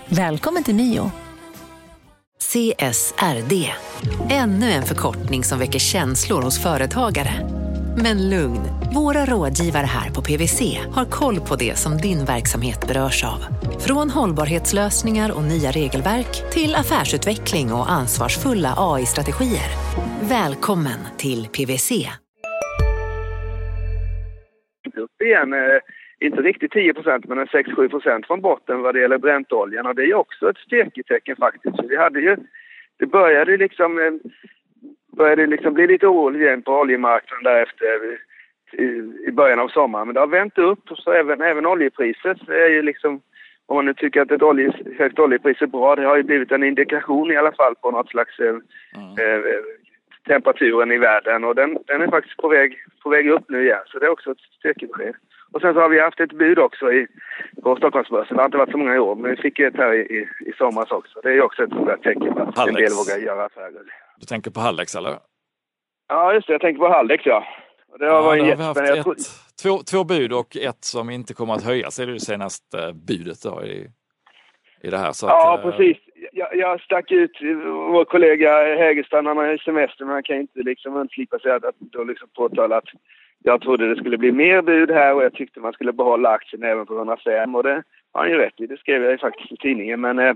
Välkommen 0.08 0.64
till 0.64 0.75
Mio. 0.75 1.11
CSRD. 2.41 3.73
Ännu 4.31 4.70
en 4.70 4.82
förkortning 4.82 5.44
som 5.44 5.58
väcker 5.58 5.79
känslor 5.79 6.43
hos 6.43 6.62
företagare. 6.62 7.32
Men 7.97 8.31
lugn, 8.31 8.61
våra 8.94 9.26
rådgivare 9.26 9.86
här 9.86 10.10
på 10.10 10.22
PWC 10.22 10.81
har 10.93 11.05
koll 11.05 11.41
på 11.41 11.56
det 11.56 11.79
som 11.79 11.96
din 11.96 12.25
verksamhet 12.25 12.89
berörs 12.89 13.25
av. 13.25 13.44
Från 13.79 14.10
hållbarhetslösningar 14.10 15.31
och 15.31 15.43
nya 15.43 15.70
regelverk 15.70 16.51
till 16.53 16.75
affärsutveckling 16.75 17.72
och 17.72 17.91
ansvarsfulla 17.91 18.75
AI-strategier. 18.77 19.70
Välkommen 20.20 20.98
till 21.17 21.48
PWC 21.48 21.93
igen, 25.26 25.52
eh, 25.52 25.80
inte 26.20 26.42
riktigt 26.42 26.72
10% 26.72 27.24
men 27.28 27.38
en 27.38 27.46
6-7 27.46 28.26
från 28.26 28.40
botten 28.40 28.82
vad 28.82 28.94
det 28.94 29.00
gäller 29.00 29.18
bräntoljan 29.18 29.86
och 29.86 29.94
det 29.94 30.04
är 30.04 30.14
också 30.14 30.50
ett 30.50 30.58
styrketecken 30.58 31.36
faktiskt. 31.36 31.76
Vi 31.88 31.96
hade 31.96 32.20
ju, 32.20 32.36
det 32.96 33.06
började 33.06 33.56
liksom, 33.56 33.98
eh, 33.98 34.12
började 35.16 35.46
liksom 35.46 35.74
bli 35.74 35.86
lite 35.86 36.06
oroligt 36.06 36.42
igen 36.42 36.62
på 36.62 36.72
oljemarknaden 36.72 37.44
därefter 37.44 38.18
i, 38.72 38.84
i 39.28 39.32
början 39.32 39.58
av 39.58 39.68
sommaren. 39.68 40.08
Men 40.08 40.14
det 40.14 40.20
har 40.20 40.26
vänt 40.26 40.58
upp 40.58 40.88
så 40.96 41.12
även, 41.12 41.40
även 41.40 41.66
oljepriset 41.66 42.48
är 42.48 42.68
ju 42.68 42.82
liksom, 42.82 43.20
om 43.66 43.76
man 43.76 43.84
nu 43.84 43.94
tycker 43.94 44.20
att 44.20 44.30
ett 44.30 44.42
olje, 44.42 44.72
högt 44.98 45.18
oljepris 45.18 45.62
är 45.62 45.66
bra, 45.66 45.96
det 45.96 46.04
har 46.04 46.16
ju 46.16 46.22
blivit 46.22 46.52
en 46.52 46.64
indikation 46.64 47.30
i 47.30 47.36
alla 47.36 47.52
fall 47.52 47.74
på 47.74 47.90
något 47.90 48.08
slags 48.08 48.38
eh, 48.38 48.48
mm. 48.48 49.18
eh, 49.18 49.44
temperaturen 50.26 50.92
i 50.92 50.98
världen 50.98 51.44
och 51.44 51.54
den, 51.54 51.78
den 51.86 52.02
är 52.02 52.08
faktiskt 52.08 52.36
på 52.36 52.48
väg, 52.48 52.78
på 53.02 53.10
väg 53.10 53.28
upp 53.30 53.44
nu 53.48 53.64
igen. 53.64 53.84
Så 53.86 53.98
det 53.98 54.06
är 54.06 54.10
också 54.10 54.30
ett 54.30 54.44
styrkebesked. 54.58 55.14
Och 55.52 55.60
sen 55.60 55.74
så 55.74 55.80
har 55.80 55.88
vi 55.88 56.00
haft 56.00 56.20
ett 56.20 56.32
bud 56.32 56.58
också 56.58 56.92
i, 56.92 57.06
på 57.62 57.76
Stockholmsbörsen. 57.76 58.36
Det 58.36 58.42
har 58.42 58.46
inte 58.46 58.58
varit 58.58 58.70
så 58.70 58.78
många 58.78 58.94
i 58.94 58.98
år, 58.98 59.16
men 59.16 59.30
vi 59.30 59.36
fick 59.36 59.58
ett 59.58 59.76
här 59.76 59.92
i, 59.92 60.00
i, 60.00 60.28
i 60.48 60.52
somras 60.58 60.90
också. 60.90 61.20
Det 61.22 61.32
är 61.32 61.42
också 61.42 61.62
ett 61.62 61.70
sådant 61.70 62.02
tecken 62.02 62.34
på 62.34 62.42
att 62.42 62.58
Hallex. 62.58 62.76
en 62.76 62.82
del 62.84 62.92
vågar 62.92 63.26
göra 63.26 63.44
affärer. 63.44 63.82
Du 64.20 64.26
tänker 64.26 64.50
på 64.50 64.60
Hallex 64.60 64.94
eller? 64.94 65.18
Ja, 66.08 66.34
just 66.34 66.46
det. 66.46 66.52
Jag 66.52 66.60
tänker 66.60 66.78
på 66.78 66.88
Hallex 66.88 67.26
ja. 67.26 67.44
Det 67.98 68.04
har 68.04 68.14
ja, 68.14 68.22
varit 68.22 68.42
har 68.42 68.56
vi 68.56 68.62
haft 68.62 68.80
ett, 68.80 69.02
tror... 69.04 69.16
två, 69.62 69.82
två 69.90 70.04
bud 70.04 70.32
och 70.32 70.56
ett 70.56 70.84
som 70.84 71.10
inte 71.10 71.34
kommer 71.34 71.54
att 71.54 71.64
höjas. 71.64 71.96
Det 71.96 72.02
är 72.02 72.06
det 72.06 72.20
senaste 72.20 72.92
budet 73.08 73.42
då 73.42 73.64
i, 73.64 73.90
i 74.82 74.90
det 74.90 74.98
här. 74.98 75.12
Så 75.12 75.26
ja, 75.26 75.54
att, 75.54 75.64
eh, 75.64 75.70
precis. 75.70 75.96
Jag, 76.32 76.45
jag 76.58 76.81
stack 76.81 77.10
ut 77.10 77.39
vår 77.65 78.05
kollega 78.05 78.51
Hägerstam, 78.77 79.27
han 79.27 79.36
har 79.36 79.56
semester 79.56 80.05
men 80.05 80.15
han 80.15 80.22
kan 80.22 80.36
inte 80.36 80.60
liksom 80.63 80.96
undslippa 80.96 81.39
sig 81.39 81.53
att, 81.53 81.65
att 81.65 81.75
då 81.79 82.05
liksom 82.05 82.29
påtala 82.36 82.77
att 82.77 82.89
jag 83.43 83.60
trodde 83.60 83.89
det 83.89 84.01
skulle 84.01 84.19
bli 84.19 84.32
mer 84.32 84.63
bud 84.63 84.91
här 84.91 85.15
och 85.15 85.25
jag 85.25 85.34
tyckte 85.34 85.60
man 85.60 85.72
skulle 85.72 85.93
behålla 85.93 86.29
aktien 86.29 86.63
även 86.63 86.86
på 86.86 86.96
105 86.96 87.55
och 87.55 87.63
det 87.63 87.82
har 88.13 88.22
han 88.22 88.31
ju 88.31 88.36
rätt 88.36 88.60
i. 88.60 88.67
Det 88.67 88.77
skrev 88.77 89.03
jag 89.03 89.20
faktiskt 89.20 89.53
i 89.53 89.56
tidningen. 89.56 90.01
Men, 90.01 90.19
eh, 90.19 90.34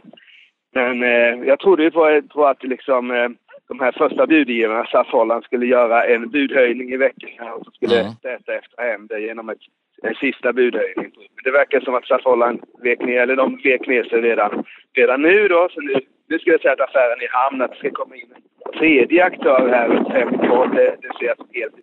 men 0.74 1.02
eh, 1.02 1.48
jag 1.48 1.58
trodde 1.58 1.82
ju 1.82 1.90
på, 1.90 2.22
på 2.28 2.46
att 2.46 2.62
liksom 2.62 3.36
de 3.70 3.80
här 3.80 3.92
första 3.92 4.26
budgivarna, 4.26 4.86
SAS 4.86 5.06
Holland, 5.06 5.44
skulle 5.44 5.66
göra 5.66 6.04
en 6.04 6.30
budhöjning 6.30 6.92
i 6.92 6.96
veckan 6.96 7.52
och 7.52 7.64
så 7.64 7.70
skulle 7.70 8.00
Mm. 8.00 8.12
detta 8.22 8.54
efter 8.54 8.82
hem 8.82 9.06
det 9.06 9.20
genom 9.20 9.48
ett, 9.48 9.58
en 10.02 10.14
sista 10.14 10.52
budhöjning. 10.52 11.10
Men 11.16 11.44
det 11.44 11.50
verkar 11.50 11.80
som 11.80 11.94
att 11.94 12.06
SAS 12.06 12.24
Holland 12.24 12.60
vek 12.82 13.00
ner, 13.00 13.20
eller 13.20 13.36
de 13.36 13.60
vek 13.64 13.86
ner 13.86 14.04
sig 14.04 14.20
redan, 14.20 14.64
redan 14.96 15.22
nu 15.22 15.48
då. 15.48 15.68
Så 15.70 15.80
nu, 15.80 15.94
nu 16.28 16.38
ska 16.38 16.50
jag 16.50 16.60
säga 16.60 16.72
att 16.72 16.88
affären 16.88 17.20
är 17.20 17.24
i 17.24 17.28
hamn, 17.30 17.62
att 17.62 17.70
det 17.70 17.76
ska 17.76 17.90
komma 17.90 18.16
in 18.16 18.34
en 18.34 18.78
tredje 18.78 19.24
aktör 19.24 19.68
här 19.68 19.88
runt 19.88 20.12
fem 20.12 20.38
kvar. 20.38 20.66
Det, 20.66 20.96
det 21.02 21.18
ser 21.18 21.26
jag 21.26 21.36
som 21.36 21.48
helt 21.52 21.74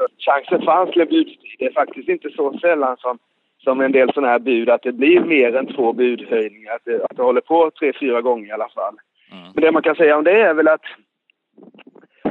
så 0.00 0.06
Chansen 0.18 0.62
fanns 0.62 0.90
till 0.90 1.02
en 1.02 1.08
budstrid. 1.08 1.56
Det 1.58 1.66
är 1.66 1.72
faktiskt 1.72 2.08
inte 2.08 2.30
så 2.30 2.58
sällan 2.58 2.96
som 2.96 3.18
som 3.64 3.80
en 3.80 3.92
del 3.92 4.12
sådana 4.12 4.32
här 4.32 4.38
bud, 4.38 4.70
att 4.70 4.82
det 4.82 4.92
blir 4.92 5.20
mer 5.20 5.56
än 5.56 5.66
två 5.66 5.92
budhöjningar. 5.92 6.74
Att 6.74 6.84
det, 6.84 7.04
att 7.04 7.16
det 7.16 7.22
håller 7.22 7.40
på 7.40 7.70
tre, 7.70 7.92
fyra 8.00 8.20
gånger 8.20 8.48
i 8.48 8.52
alla 8.52 8.68
fall. 8.68 8.94
Mm. 9.32 9.44
Men 9.54 9.64
det 9.64 9.72
man 9.72 9.82
kan 9.82 9.94
säga 9.94 10.16
om 10.16 10.24
det 10.24 10.40
är 10.40 10.54
väl 10.54 10.68
att 10.68 10.84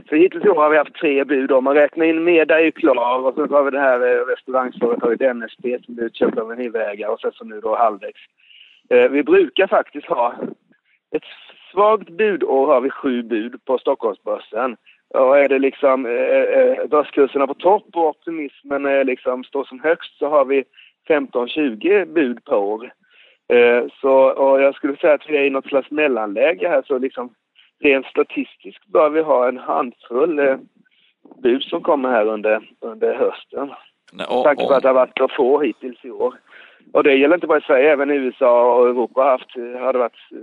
för 0.09 0.15
hittills 0.15 0.45
i 0.45 0.49
år 0.49 0.55
har 0.55 0.69
vi 0.69 0.77
haft 0.77 0.93
tre 0.93 1.23
bud. 1.23 1.51
Om 1.51 1.63
man 1.63 1.75
räknar 1.75 2.05
in 2.05 2.23
Meda 2.23 2.59
är 2.59 2.63
ju 2.63 2.71
klar 2.71 3.19
och 3.19 3.33
sen 3.35 3.49
har 3.49 3.63
vi 3.63 3.71
det 3.71 3.79
här 3.79 3.99
eh, 3.99 4.25
restaurangföretaget 4.25 5.35
NSP 5.35 5.79
som 5.85 5.95
blivit 5.95 6.11
utköpt 6.11 6.37
av 6.37 6.51
en 6.51 6.61
ivägare 6.61 7.11
och 7.11 7.19
sen 7.19 7.31
så 7.31 7.43
nu 7.43 7.59
då 7.59 7.75
halvvägs. 7.75 8.21
Eh, 8.89 9.09
vi 9.09 9.23
brukar 9.23 9.67
faktiskt 9.67 10.07
ha 10.07 10.35
ett 11.15 11.23
svagt 11.71 12.09
budår 12.09 12.67
har 12.67 12.81
vi 12.81 12.89
sju 12.89 13.23
bud 13.23 13.65
på 13.65 13.77
Stockholmsbörsen. 13.77 14.77
Och 15.13 15.39
är 15.39 15.49
det 15.49 15.59
liksom 15.59 16.05
eh, 16.05 16.87
börskurserna 16.87 17.47
på 17.47 17.53
topp 17.53 17.87
och 17.93 18.07
optimismen 18.07 19.05
liksom 19.05 19.43
står 19.43 19.63
som 19.63 19.79
högst 19.79 20.17
så 20.17 20.29
har 20.29 20.45
vi 20.45 20.63
15-20 21.09 22.05
bud 22.05 22.45
per 22.45 22.55
år. 22.55 22.91
Så, 24.01 24.11
och 24.11 24.61
jag 24.61 24.75
skulle 24.75 24.97
säga 24.97 25.13
att 25.13 25.29
vi 25.29 25.37
är 25.37 25.43
i 25.43 25.49
något 25.49 25.65
slags 25.65 25.91
mellanläge 25.91 26.69
här 26.69 26.83
så 26.85 26.97
liksom 26.97 27.33
rent 27.79 28.05
statistiskt 28.05 28.86
bör 28.86 29.09
vi 29.09 29.21
ha 29.21 29.48
en 29.48 29.57
handfull 29.57 30.39
eh, 30.39 30.57
bud 31.43 31.63
som 31.63 31.81
kommer 31.81 32.09
här 32.09 32.25
under, 32.25 32.69
under 32.79 33.13
hösten. 33.15 33.67
Nej, 33.67 33.77
Med 34.13 34.27
och- 34.27 34.43
tanke 34.43 34.63
på 34.67 34.74
att 34.74 34.81
det 34.81 34.89
har 34.89 34.93
varit 34.93 35.17
så 35.17 35.27
få 35.27 35.62
hittills 35.62 36.05
i 36.05 36.12
år. 36.12 36.33
Och 36.93 37.03
det 37.03 37.15
gäller 37.15 37.36
inte 37.36 37.48
bara 37.48 37.57
i 37.57 37.62
Sverige, 37.62 37.91
även 37.91 38.12
i 38.12 38.15
USA 38.15 38.75
och 38.75 38.88
Europa 38.89 39.21
har, 39.21 39.29
haft, 39.31 39.55
har 39.55 39.93
det 39.93 40.00
varit 40.00 40.31
eh, 40.31 40.38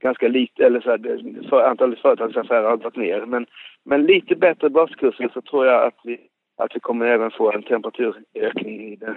ganska 0.00 0.28
lite, 0.28 0.66
eller 0.66 0.80
så 0.80 0.90
här, 0.90 1.48
för, 1.48 1.62
antalet 1.62 1.98
företagsaffärer 1.98 2.62
har 2.70 2.76
gått 2.76 2.96
ner. 2.96 3.20
Men, 3.26 3.46
men 3.84 4.02
lite 4.06 4.34
bättre 4.36 4.70
börskurser 4.70 5.30
så 5.34 5.40
tror 5.42 5.66
jag 5.66 5.86
att 5.86 5.98
vi, 6.04 6.20
att 6.56 6.70
vi 6.76 6.80
kommer 6.80 7.06
även 7.06 7.30
få 7.30 7.52
en 7.52 7.62
temperaturökning 7.62 8.80
i 8.92 8.96
det, 8.96 9.16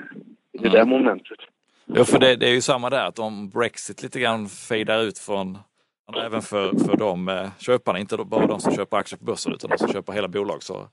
i 0.54 0.58
det 0.58 0.68
Mm. 0.68 0.72
där 0.72 0.86
momentet. 0.86 1.38
Ja, 1.86 2.04
för 2.06 2.20
det, 2.20 2.36
det 2.36 2.46
är 2.50 2.54
ju 2.54 2.62
samma 2.62 2.90
där, 2.90 3.08
att 3.08 3.20
om 3.20 3.50
Brexit 3.50 4.04
lite 4.04 4.20
grann 4.20 4.46
fejdar 4.48 5.02
ut 5.04 5.20
från, 5.20 5.58
även 6.18 6.42
för, 6.42 6.72
för 6.86 6.98
de 6.98 7.30
eh, 7.30 7.50
köparna, 7.60 8.00
inte 8.00 8.18
bara 8.18 8.48
de 8.48 8.60
som 8.60 8.76
köper 8.76 8.98
aktier 8.98 9.18
på 9.18 9.26
börsen 9.26 9.54
utan 9.54 9.70
de 9.70 9.78
som 9.78 9.88
köper 9.88 10.14
hela 10.14 10.28
bolag, 10.28 10.64
så, 10.64 10.88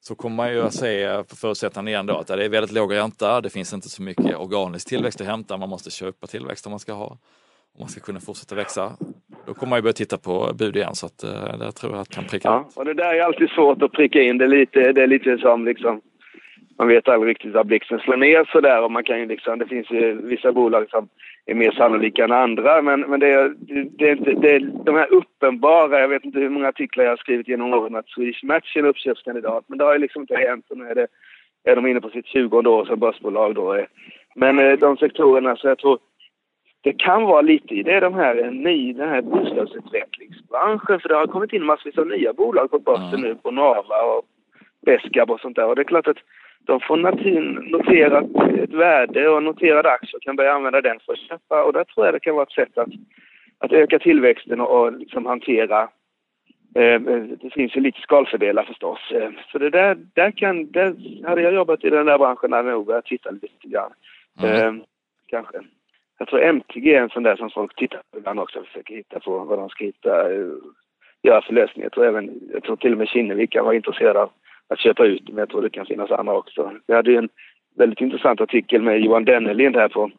så 0.00 0.14
kommer 0.14 0.36
man 0.36 0.52
ju 0.52 0.62
att 0.62 0.74
se 0.74 1.02
eh, 1.02 1.22
på 1.22 1.36
förutsättningarna 1.36 1.90
igen 1.90 2.06
då 2.06 2.16
att 2.16 2.26
det 2.26 2.44
är 2.44 2.48
väldigt 2.48 2.72
låg 2.72 2.94
ränta, 2.94 3.40
det 3.40 3.50
finns 3.50 3.72
inte 3.72 3.88
så 3.88 4.02
mycket 4.02 4.36
organisk 4.36 4.88
tillväxt 4.88 5.20
att 5.20 5.26
hämta, 5.26 5.56
man 5.56 5.68
måste 5.68 5.90
köpa 5.90 6.26
tillväxt 6.26 6.66
om 6.66 6.70
man 6.70 6.78
ska 6.78 6.92
ha, 6.92 7.06
om 7.06 7.80
man 7.80 7.88
ska 7.88 8.00
kunna 8.00 8.20
fortsätta 8.20 8.54
växa. 8.54 8.96
Då 9.46 9.54
kommer 9.54 9.70
man 9.70 9.78
ju 9.78 9.82
börja 9.82 9.92
titta 9.92 10.18
på 10.18 10.52
bud 10.54 10.76
igen, 10.76 10.94
så 10.94 11.06
att 11.06 11.24
eh, 11.24 11.58
där 11.58 11.70
tror 11.70 11.92
jag 11.92 12.00
att 12.00 12.08
kan 12.08 12.24
pricka 12.24 12.48
Ja, 12.48 12.68
och 12.74 12.84
det 12.84 12.94
där 12.94 13.14
är 13.14 13.22
alltid 13.22 13.48
svårt 13.48 13.82
att 13.82 13.92
pricka 13.92 14.22
in. 14.22 14.38
Det 14.38 14.44
är 14.44 14.48
lite, 14.48 14.92
det 14.92 15.02
är 15.02 15.06
lite 15.06 15.38
som 15.38 15.64
liksom, 15.64 16.00
man 16.80 16.88
vet 16.88 17.08
aldrig 17.08 17.30
riktigt 17.30 17.54
var 17.54 17.64
blixten 17.64 17.98
slår 17.98 18.16
ner 18.16 18.48
sådär 18.52 18.82
och 18.82 18.90
man 18.90 19.04
kan 19.04 19.18
ju 19.18 19.26
liksom, 19.26 19.58
det 19.58 19.66
finns 19.66 19.90
ju 19.90 20.20
vissa 20.22 20.52
bolag 20.52 20.90
som 20.90 21.08
är 21.46 21.54
mer 21.54 21.70
sannolika 21.70 22.24
än 22.24 22.32
andra 22.32 22.82
men, 22.82 23.00
men 23.00 23.20
det, 23.20 23.28
är, 23.28 23.54
det, 23.58 23.84
det 23.98 24.10
är 24.10 24.40
det 24.40 24.50
är 24.50 24.60
de 24.84 24.94
här 24.96 25.12
uppenbara, 25.12 26.00
jag 26.00 26.08
vet 26.08 26.24
inte 26.24 26.38
hur 26.38 26.48
många 26.48 26.68
artiklar 26.68 27.04
jag 27.04 27.12
har 27.12 27.16
skrivit 27.16 27.48
genom 27.48 27.74
åren 27.74 27.96
att 27.96 28.08
Swedish 28.08 28.44
Match 28.44 28.76
är 28.76 28.80
en 28.80 28.86
uppköpskandidat 28.86 29.64
men 29.66 29.78
det 29.78 29.84
har 29.84 29.92
ju 29.92 29.98
liksom 29.98 30.22
inte 30.22 30.36
hänt. 30.36 30.66
Och 30.70 30.78
nu 30.78 30.84
är, 30.84 30.94
det, 30.94 31.06
är 31.64 31.76
de 31.76 31.86
inne 31.86 32.00
på 32.00 32.10
sitt 32.10 32.26
20 32.26 32.58
år 32.58 32.84
som 32.84 32.98
börsbolag 32.98 33.54
då. 33.54 33.86
Men 34.34 34.58
eh, 34.58 34.78
de 34.78 34.96
sektorerna 34.96 35.56
så 35.56 35.68
jag 35.68 35.78
tror 35.78 35.98
det 36.80 36.92
kan 36.92 37.22
vara 37.22 37.42
lite 37.42 37.74
i 37.74 37.82
det 37.82 37.92
är 37.92 38.00
de 38.00 38.14
här, 38.14 38.44
eh, 38.44 38.50
ny, 38.50 38.92
den 38.92 39.08
här 39.08 39.22
bostadsutvecklingsbranschen 39.22 41.00
för 41.00 41.08
det 41.08 41.14
har 41.14 41.26
kommit 41.26 41.52
in 41.52 41.64
massvis 41.64 41.98
av 41.98 42.06
nya 42.06 42.32
bolag 42.32 42.70
på 42.70 42.78
börsen 42.78 43.20
nu 43.20 43.34
på 43.34 43.50
Nava 43.50 44.02
och 44.02 44.24
Beskab 44.86 45.30
och 45.30 45.40
sånt 45.40 45.56
där. 45.56 45.66
Och 45.66 45.76
det 45.76 45.82
är 45.82 45.92
klart 45.92 46.08
att 46.08 46.16
de 46.66 46.80
får 46.80 46.96
noterat 47.70 48.24
ett 48.58 48.72
värde 48.72 49.28
och 49.28 49.42
noterade 49.42 49.90
aktier 49.90 50.20
kan 50.20 50.36
börja 50.36 50.52
använda 50.52 50.80
den 50.80 51.00
för 51.00 51.12
att 51.12 51.18
köpa 51.18 51.64
och 51.64 51.72
där 51.72 51.84
tror 51.84 52.06
jag 52.06 52.14
det 52.14 52.20
kan 52.20 52.34
vara 52.34 52.42
ett 52.42 52.52
sätt 52.52 52.78
att, 52.78 52.88
att 53.58 53.72
öka 53.72 53.98
tillväxten 53.98 54.60
och, 54.60 54.80
och 54.80 54.92
liksom 54.92 55.26
hantera 55.26 55.82
eh, 56.74 57.00
det 57.42 57.50
finns 57.52 57.76
ju 57.76 57.80
lite 57.80 58.00
skalfördelar 58.00 58.64
förstås. 58.64 58.98
Eh, 59.12 59.30
Så 59.52 59.58
det 59.58 59.70
där, 59.70 59.98
där 60.14 60.30
kan, 60.30 60.70
där 60.70 60.94
hade 61.28 61.42
jag 61.42 61.54
jobbat 61.54 61.84
i 61.84 61.90
den 61.90 62.06
där 62.06 62.18
branschen 62.18 62.52
hade 62.52 62.68
jag 62.68 62.76
nog 62.76 62.86
börjat 62.86 63.04
titta 63.04 63.30
lite 63.30 63.68
grann. 63.68 63.92
Mm. 64.42 64.76
Eh, 64.78 64.82
kanske. 65.26 65.58
Jag 66.18 66.28
tror 66.28 66.42
MTG 66.42 66.94
är 66.94 67.02
en 67.02 67.08
sån 67.08 67.22
där 67.22 67.36
som 67.36 67.50
folk 67.50 67.76
tittar 67.76 68.02
på 68.12 68.18
ibland 68.18 68.40
också, 68.40 68.62
försöker 68.62 68.94
hitta 68.94 69.20
på 69.20 69.38
vad 69.38 69.58
de 69.58 69.68
ska 69.68 69.84
hitta, 69.84 70.32
eh, 70.32 70.46
göra 71.22 71.42
för 71.42 71.52
lösningar. 71.52 71.84
Jag 71.84 71.92
tror, 71.92 72.06
även, 72.06 72.40
jag 72.52 72.62
tror 72.62 72.76
till 72.76 72.92
och 72.92 72.98
med 72.98 73.08
Kinnevik 73.08 73.52
kan 73.52 73.64
vara 73.64 73.74
intresserad 73.74 74.16
av 74.16 74.30
att 74.70 74.80
köpa 74.80 75.04
ut 75.04 75.28
men 75.28 75.38
jag 75.38 75.48
tror 75.48 75.62
det 75.62 75.70
kan 75.70 75.86
finnas 75.86 76.10
andra 76.10 76.36
också. 76.36 76.72
Vi 76.86 76.94
hade 76.94 77.10
ju 77.10 77.16
en 77.16 77.28
väldigt 77.76 78.00
intressant 78.00 78.40
artikel 78.40 78.82
med 78.82 79.00
Johan 79.00 79.24
Dennelind 79.24 79.76
här 79.76 79.88
på, 79.88 80.10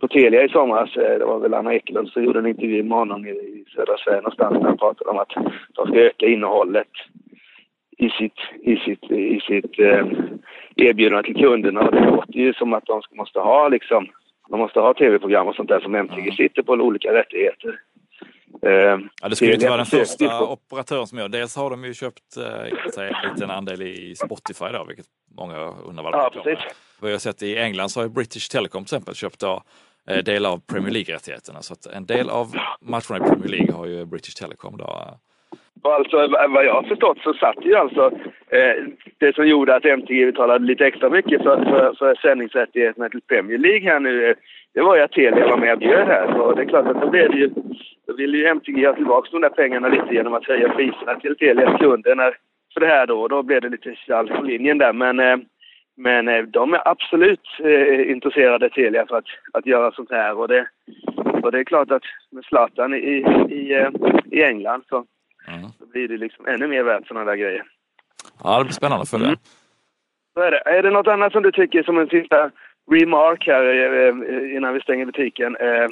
på 0.00 0.08
Telia 0.08 0.44
i 0.44 0.48
somras. 0.48 0.96
Eh, 0.96 1.18
Det 1.18 1.24
var 1.24 1.38
väl 1.38 1.54
Anna 1.54 1.74
Ekelund 1.74 2.08
som 2.08 2.24
gjorde 2.24 2.38
en 2.38 2.46
intervju 2.46 2.82
med 2.82 2.98
honom 2.98 3.26
i, 3.26 3.64
södra 3.74 3.96
Sverige 3.98 4.20
någonstans 4.20 4.58
där 4.58 4.68
han 4.68 4.78
pratade 4.78 5.10
om 5.10 5.18
att 5.18 5.32
de 5.74 5.86
ska 5.86 5.98
öka 5.98 6.26
innehållet 6.26 6.88
i 7.98 8.08
sitt, 8.10 8.38
i 8.62 8.76
sitt, 8.76 9.10
i 9.10 9.40
sitt 9.40 9.78
eh, 9.78 10.06
erbjudande 10.76 11.22
till 11.22 11.42
kunderna. 11.44 11.80
Och 11.80 11.92
det 11.92 12.00
låter 12.00 12.32
ju 12.32 12.52
som 12.52 12.72
att 12.72 12.86
de 12.86 13.02
måste 13.12 13.38
ha 13.38 13.68
liksom, 13.68 14.06
de 14.48 14.60
måste 14.60 14.80
ha 14.80 14.94
tv-program 14.94 15.48
och 15.48 15.54
sånt 15.54 15.68
där 15.68 15.80
som 15.80 15.94
MTG 15.94 16.32
sitter 16.32 16.62
på 16.62 16.72
olika 16.72 17.14
rättigheter. 17.14 17.80
Eh, 18.66 18.98
Ja, 19.22 19.28
det 19.28 19.36
skulle 19.36 19.50
ju 19.50 19.54
inte 19.54 19.66
vara 19.66 19.76
den 19.76 19.86
första 19.86 20.42
operatören 20.46 21.06
som 21.06 21.18
gör. 21.18 21.28
Dels 21.28 21.56
har 21.56 21.70
de 21.70 21.84
ju 21.84 21.94
köpt 21.94 22.36
eh, 22.36 23.04
en 23.06 23.30
liten 23.34 23.50
andel 23.50 23.82
i 23.82 24.14
Spotify 24.16 24.64
då, 24.72 24.84
vilket 24.88 25.06
många 25.38 25.56
undrar 25.88 26.02
vad 26.04 26.12
de 26.12 26.18
Ja, 26.44 26.50
är. 26.50 26.58
Vad 27.00 27.10
jag 27.10 27.14
har 27.14 27.18
sett 27.20 27.42
i 27.42 27.58
England 27.58 27.88
så 27.88 28.00
har 28.00 28.04
ju 28.04 28.10
British 28.12 28.48
Telecom 28.52 28.84
till 28.84 28.96
exempel 28.96 29.14
köpt 29.14 29.40
då, 29.40 29.62
eh, 30.08 30.18
delar 30.24 30.50
av 30.50 30.60
Premier 30.72 30.90
League-rättigheterna. 30.92 31.62
Så 31.62 31.72
att 31.72 31.86
en 31.86 32.06
del 32.06 32.30
av 32.30 32.46
matcherna 32.80 33.16
i 33.16 33.28
Premier 33.28 33.48
League 33.48 33.72
har 33.74 33.86
ju 33.86 34.04
British 34.04 34.34
Telecom 34.34 34.76
då. 34.76 34.84
eh, 34.84 35.92
alltså, 35.96 36.16
vad 36.48 36.64
jag 36.64 36.74
har 36.74 36.82
förstått 36.82 37.18
så 37.24 37.34
satt 37.34 37.64
ju 37.64 37.74
alltså 37.74 38.10
eh, 38.48 38.74
det 39.18 39.34
som 39.34 39.46
gjorde 39.48 39.74
att 39.76 39.84
MTG 39.84 40.26
betalade 40.26 40.64
lite 40.66 40.86
extra 40.86 41.10
mycket 41.10 41.42
för, 41.42 41.56
för, 41.64 41.94
för 41.98 42.14
sändningsrättigheterna 42.14 43.08
till 43.08 43.22
Premier 43.22 43.58
League 43.58 43.90
här 43.92 44.00
nu. 44.00 44.34
Det 44.74 44.80
var 44.82 44.96
ju 44.96 45.02
att 45.02 45.12
Telia 45.12 45.48
var 45.48 45.56
med 45.56 45.72
och 45.72 45.78
bjöd 45.78 46.06
här. 46.08 46.32
Så 46.32 46.52
det 46.54 46.62
är 46.62 46.66
klart 46.66 46.86
att 46.86 47.00
då 47.00 47.10
blev 47.10 47.30
det 47.30 47.38
ju, 47.38 47.50
då 48.06 48.14
ville 48.14 48.38
ju 48.38 48.46
MTG 48.46 48.86
ha 48.86 48.94
tillbaka 48.94 49.28
de 49.32 49.40
där 49.40 49.48
pengarna 49.48 49.88
lite 49.88 50.14
genom 50.14 50.34
att 50.34 50.46
höja 50.46 50.68
priserna 50.68 51.20
till 51.20 51.36
Telias 51.36 51.80
kunder 51.80 52.14
när, 52.14 52.36
för 52.74 52.80
det 52.80 52.86
här 52.86 53.06
då. 53.06 53.28
Då 53.28 53.42
blev 53.42 53.60
det 53.60 53.68
lite 53.68 53.94
tjall 53.94 54.28
på 54.28 54.42
linjen 54.42 54.78
där. 54.78 54.92
Men, 54.92 55.20
eh, 55.20 55.36
men 55.96 56.28
eh, 56.28 56.42
de 56.42 56.74
är 56.74 56.88
absolut 56.88 57.48
eh, 57.60 58.10
intresserade, 58.10 58.70
Telia, 58.70 59.06
för 59.06 59.16
att, 59.16 59.24
att 59.52 59.66
göra 59.66 59.92
sånt 59.92 60.10
här. 60.10 60.38
Och 60.38 60.48
det, 60.48 60.66
och 61.42 61.52
det 61.52 61.58
är 61.58 61.64
klart 61.64 61.90
att 61.90 62.02
med 62.30 62.44
Zlatan 62.44 62.94
i, 62.94 62.98
i, 63.48 63.88
i 64.30 64.42
England 64.42 64.82
så 64.88 65.04
Mm. 65.48 65.70
så 65.78 65.86
blir 65.86 66.08
det 66.08 66.16
liksom 66.16 66.46
ännu 66.46 66.66
mer 66.66 66.82
värt 66.82 67.06
sådana 67.06 67.30
där 67.30 67.36
grejer. 67.36 67.62
Ja, 68.44 68.58
det 68.58 68.64
blir 68.64 68.72
spännande 68.72 69.02
att 69.02 69.10
följa. 69.10 69.26
Mm. 69.26 69.38
Så 70.34 70.40
är 70.40 70.50
det. 70.50 70.58
Är 70.58 70.82
det 70.82 70.90
något 70.90 71.06
annat 71.06 71.32
som 71.32 71.42
du 71.42 71.52
tycker 71.52 71.82
som 71.82 71.98
en 71.98 72.08
sista 72.08 72.50
remark 72.90 73.46
här 73.46 73.64
eh, 73.64 74.56
innan 74.56 74.74
vi 74.74 74.80
stänger 74.80 75.06
butiken? 75.06 75.56
Eh, 75.56 75.88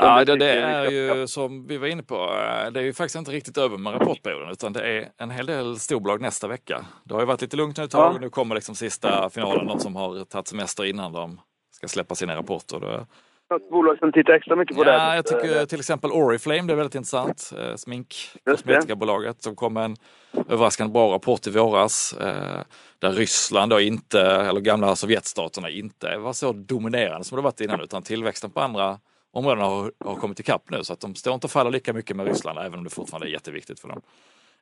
Ja, 0.00 0.24
det, 0.24 0.36
det 0.36 0.50
är 0.50 0.90
ju 0.90 1.26
som 1.26 1.66
vi 1.66 1.76
var 1.76 1.86
inne 1.86 2.02
på, 2.02 2.14
eh, 2.14 2.70
det 2.72 2.80
är 2.80 2.84
ju 2.84 2.92
faktiskt 2.92 3.16
inte 3.16 3.30
riktigt 3.30 3.58
över 3.58 3.78
med 3.78 3.92
rapportperioden 3.94 4.50
utan 4.50 4.72
det 4.72 4.80
är 4.80 5.08
en 5.18 5.30
hel 5.30 5.46
del 5.46 5.78
storbolag 5.78 6.20
nästa 6.20 6.48
vecka. 6.48 6.84
Det 7.04 7.14
har 7.14 7.20
ju 7.20 7.26
varit 7.26 7.42
lite 7.42 7.56
lugnt 7.56 7.78
nu 7.78 7.84
ett 7.84 7.90
tag 7.90 8.14
och 8.14 8.20
nu 8.20 8.30
kommer 8.30 8.54
liksom 8.54 8.74
sista 8.74 9.30
finalen, 9.30 9.66
de 9.66 9.80
som 9.80 9.96
har 9.96 10.24
tagit 10.24 10.48
semester 10.48 10.84
innan 10.84 11.12
de 11.12 11.40
ska 11.70 11.88
släppa 11.88 12.14
sina 12.14 12.36
rapporter. 12.36 13.06
Något 13.50 13.70
bolag 13.70 13.98
som 13.98 14.12
tittar 14.12 14.32
extra 14.32 14.56
mycket 14.56 14.76
på 14.76 14.84
det? 14.84 14.92
Ja, 14.92 15.14
jag 15.14 15.26
tycker 15.26 15.66
till 15.66 15.78
exempel 15.78 16.10
Oriflame, 16.10 16.62
det 16.62 16.72
är 16.72 16.76
väldigt 16.76 16.94
intressant. 16.94 17.52
Eh, 17.58 17.74
Smink, 17.76 18.16
det. 18.44 18.50
kosmetikabolaget, 18.50 19.42
som 19.42 19.56
kom 19.56 19.74
med 19.74 19.84
en 19.84 19.96
överraskande 20.48 20.92
bra 20.92 21.14
rapport 21.14 21.46
i 21.46 21.50
våras. 21.50 22.16
Eh, 22.20 22.60
där 22.98 23.12
Ryssland 23.12 23.70
då 23.70 23.80
inte, 23.80 24.20
eller 24.20 24.60
gamla 24.60 24.96
Sovjetstaterna 24.96 25.70
inte 25.70 26.16
var 26.16 26.32
så 26.32 26.52
dominerande 26.52 27.24
som 27.24 27.36
det 27.36 27.42
varit 27.42 27.60
innan 27.60 27.80
utan 27.80 28.02
tillväxten 28.02 28.50
på 28.50 28.60
andra 28.60 28.98
områden 29.32 29.64
har, 29.64 29.92
har 30.04 30.14
kommit 30.14 30.40
ikapp 30.40 30.70
nu 30.70 30.84
så 30.84 30.92
att 30.92 31.00
de 31.00 31.14
står 31.14 31.34
inte 31.34 31.46
och 31.46 31.50
faller 31.50 31.70
lika 31.70 31.92
mycket 31.92 32.16
med 32.16 32.26
Ryssland 32.26 32.58
även 32.58 32.78
om 32.78 32.84
det 32.84 32.90
fortfarande 32.90 33.28
är 33.28 33.30
jätteviktigt 33.30 33.80
för 33.80 33.88
dem. 33.88 34.00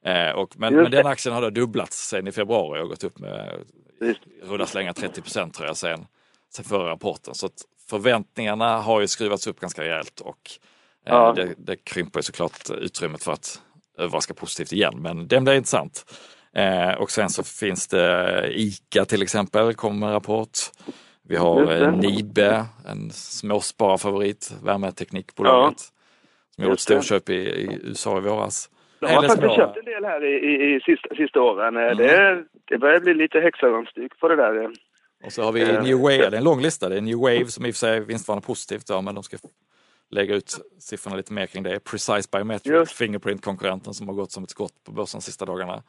Eh, 0.05 0.31
och, 0.31 0.59
men, 0.59 0.75
men 0.75 0.85
det. 0.85 0.91
den 0.91 1.07
aktien 1.07 1.35
har 1.35 1.43
då 1.43 1.51
dubblats 1.51 2.09
sen 2.09 2.29
i 2.29 2.33
februari 2.33 2.83
och 2.83 2.89
gått 2.89 3.05
upp 3.05 3.19
med 3.19 3.65
Just 4.01 4.21
rullar 4.43 4.67
slänga 4.67 4.93
30 4.93 5.23
procent 5.23 5.55
tror 5.55 5.67
jag 5.67 5.77
sen, 5.77 6.07
sen 6.55 6.65
förra 6.65 6.91
rapporten. 6.91 7.35
Så 7.35 7.47
att 7.47 7.63
förväntningarna 7.91 8.77
har 8.79 9.01
ju 9.01 9.07
skruvats 9.09 9.47
upp 9.47 9.61
ganska 9.61 9.83
rejält 9.83 10.21
och 10.21 10.51
eh, 11.07 11.15
Ja. 11.15 11.33
det, 11.33 11.55
det 11.59 11.77
krymper 11.77 12.19
ju 12.19 12.23
såklart 12.23 12.71
utrymmet 12.71 13.25
för 13.25 13.33
att 13.33 13.63
överraska 13.99 14.35
positivt 14.35 14.73
igen, 14.73 14.95
men 15.03 15.29
den 15.29 15.45
blir 15.45 15.55
intressant. 15.55 16.05
Eh, 16.55 16.95
och 17.01 17.11
sen 17.11 17.29
så 17.29 17.45
finns 17.45 17.89
det 17.89 18.49
ICA 18.53 19.05
till 19.05 19.23
exempel, 19.23 19.75
kommer 19.75 19.99
med 19.99 20.07
en 20.07 20.13
rapport. 20.13 20.59
Vi 21.29 21.37
har 21.37 21.73
eh, 21.83 21.93
Nibe, 21.93 22.65
en 22.89 23.11
småspararfavorit, 23.11 24.55
värmeteknikbolaget. 24.65 25.79
Ja. 25.79 25.93
Som 26.55 26.65
gjorde 26.65 26.75
ett 26.75 26.81
storköp 26.81 27.31
i, 27.31 27.35
i 27.35 27.79
USA 27.85 28.19
i 28.19 28.21
våras. 28.21 28.71
De 29.01 29.07
har 29.07 29.23
faktiskt 29.23 29.55
köpt 29.55 29.77
en 29.77 29.85
del 29.85 30.05
här 30.05 30.25
i, 30.25 30.35
i, 30.51 30.75
i 30.77 30.81
sista, 30.81 31.15
sista 31.15 31.41
åren. 31.41 31.77
Mm. 31.77 31.97
Det, 31.97 32.45
det 32.65 32.79
börjar 32.79 33.01
bli 33.01 33.15
lite 33.15 33.41
hexagonstuk 33.41 34.19
på 34.21 34.29
det 34.29 34.37
där. 34.37 34.71
Och 35.25 35.33
så 35.33 35.43
har 35.43 35.53
vi 35.53 35.65
uh, 35.65 35.83
New 35.83 35.99
Wave, 35.99 36.17
det 36.17 36.37
är 36.37 36.39
en 36.39 36.45
lång 36.45 36.61
lista. 36.61 36.89
Det 36.89 36.97
är 36.97 37.01
New 37.01 37.19
Wave 37.19 37.47
som 37.47 37.67
i 37.67 37.71
och 37.71 37.75
för 37.75 37.79
sig 37.79 37.97
är 37.97 38.01
vinstvarande 38.01 38.47
positivt, 38.47 38.85
ja, 38.89 39.01
men 39.01 39.15
de 39.15 39.25
ska 39.25 39.37
lägga 40.11 40.35
ut 40.35 40.57
siffrorna 40.79 41.17
lite 41.17 41.33
mer 41.33 41.47
kring 41.47 41.63
det. 41.63 41.85
Precise 41.85 42.29
Biometric, 42.33 42.93
Fingerprint-konkurrenten 42.93 43.95
som 43.95 44.09
har 44.09 44.15
gått 44.15 44.33
som 44.33 44.45
ett 44.45 44.51
skott 44.51 44.85
på 44.87 44.93
börsen 44.93 45.19
de 45.19 45.25
sista 45.25 45.45
dagarna. 45.45 45.83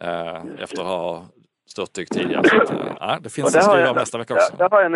Eh, 0.00 0.42
efter 0.62 0.80
att 0.80 0.88
ha 0.88 1.26
störtdykt 1.66 2.12
tidigare. 2.12 2.48
Så 2.48 2.62
att, 2.62 2.70
eh, 2.70 3.16
det 3.20 3.30
finns 3.30 3.56
att 3.56 3.64
skriva 3.64 3.90
om 3.90 3.96
nästa 3.96 4.18
vecka 4.18 4.34
också. 4.34 4.56
Där, 4.56 4.68
där, 4.68 4.76
har 4.76 4.82
jag, 4.82 4.92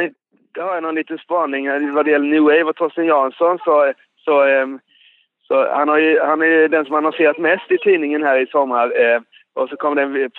där 0.54 0.62
har 0.62 0.74
jag 0.74 0.82
någon 0.82 0.94
liten 0.94 1.18
spaning 1.18 1.92
vad 1.94 2.04
det 2.04 2.10
gäller 2.10 2.28
New 2.28 2.42
Wave 2.42 2.64
och 2.64 2.76
Torsten 2.76 3.06
Jansson. 3.06 3.58
Så, 3.58 3.92
så, 4.24 4.46
eh, 4.46 4.66
så 5.48 5.72
han, 5.72 5.88
har 5.88 5.98
ju, 5.98 6.20
han 6.20 6.42
är 6.42 6.68
den 6.68 6.84
som 6.84 6.94
annonserat 6.94 7.38
mest 7.38 7.70
i 7.70 7.78
tidningen 7.78 8.22
här 8.22 8.38
i 8.38 8.46
sommar. 8.46 9.00
Eh, 9.00 9.20
och 9.54 9.68
så 9.68 9.76
kom 9.76 9.94
det 9.94 10.02
en, 10.02 10.30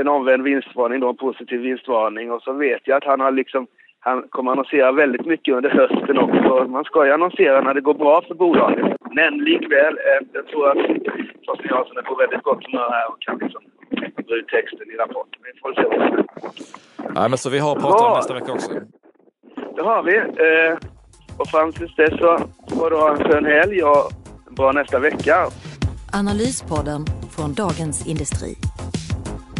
en 0.00 0.08
omvänd 0.08 0.42
vinstvarning 0.42 1.00
då, 1.00 1.08
en 1.08 1.16
positiv 1.16 1.60
vinstvarning. 1.60 2.32
Och 2.32 2.42
så 2.42 2.52
vet 2.52 2.82
jag 2.84 2.96
att 2.96 3.04
han 3.04 3.20
har 3.20 3.32
liksom 3.32 3.66
han 4.00 4.22
kommer 4.28 4.52
annonsera 4.52 4.92
väldigt 4.92 5.26
mycket 5.26 5.54
under 5.54 5.70
hösten 5.70 6.18
också. 6.18 6.68
Man 6.68 6.84
ska 6.84 7.06
ju 7.06 7.12
annonsera 7.12 7.60
när 7.60 7.74
det 7.74 7.80
går 7.80 7.94
bra 7.94 8.22
för 8.28 8.34
bolaget. 8.34 8.96
Men 9.14 9.38
likväl, 9.38 9.94
eh, 9.94 10.26
jag 10.32 10.46
tror 10.46 10.70
att 10.70 10.76
Torsten 11.46 11.70
Jansson 11.70 11.96
är 11.96 12.02
på 12.02 12.14
väldigt 12.14 12.42
gott 12.42 12.64
humör 12.66 12.90
här 12.90 13.10
och 13.10 13.20
kan 13.20 13.38
liksom 13.38 13.62
dra 14.26 14.34
ut 14.36 14.48
texten 14.48 14.90
i 14.90 14.96
rapporten. 14.96 15.40
Vi 15.42 15.60
får 15.60 15.74
se 15.74 15.82
vad 15.82 16.08
som 16.08 17.14
Nej, 17.14 17.28
men 17.28 17.38
så 17.38 17.50
vi 17.50 17.58
har 17.58 17.74
pratat 17.74 18.10
om 18.10 18.16
nästa 18.16 18.34
vecka 18.34 18.52
också. 18.52 18.70
Det 19.76 19.82
har 19.82 20.02
vi. 20.02 20.16
Eh, 20.16 20.78
och 21.38 21.48
fram 21.48 21.72
tills 21.72 21.96
dess 21.96 22.18
så 22.18 22.38
får 22.78 22.90
du 22.90 22.96
ha 22.96 23.10
en 23.10 23.24
skön 23.24 23.44
helg 23.44 23.82
och 23.82 24.12
en 24.48 24.54
bra 24.54 24.72
nästa 24.72 24.98
vecka. 24.98 25.36
Analyspodden 26.12 27.04
från 27.36 27.54
Dagens 27.54 28.06
Industri. 28.06 28.55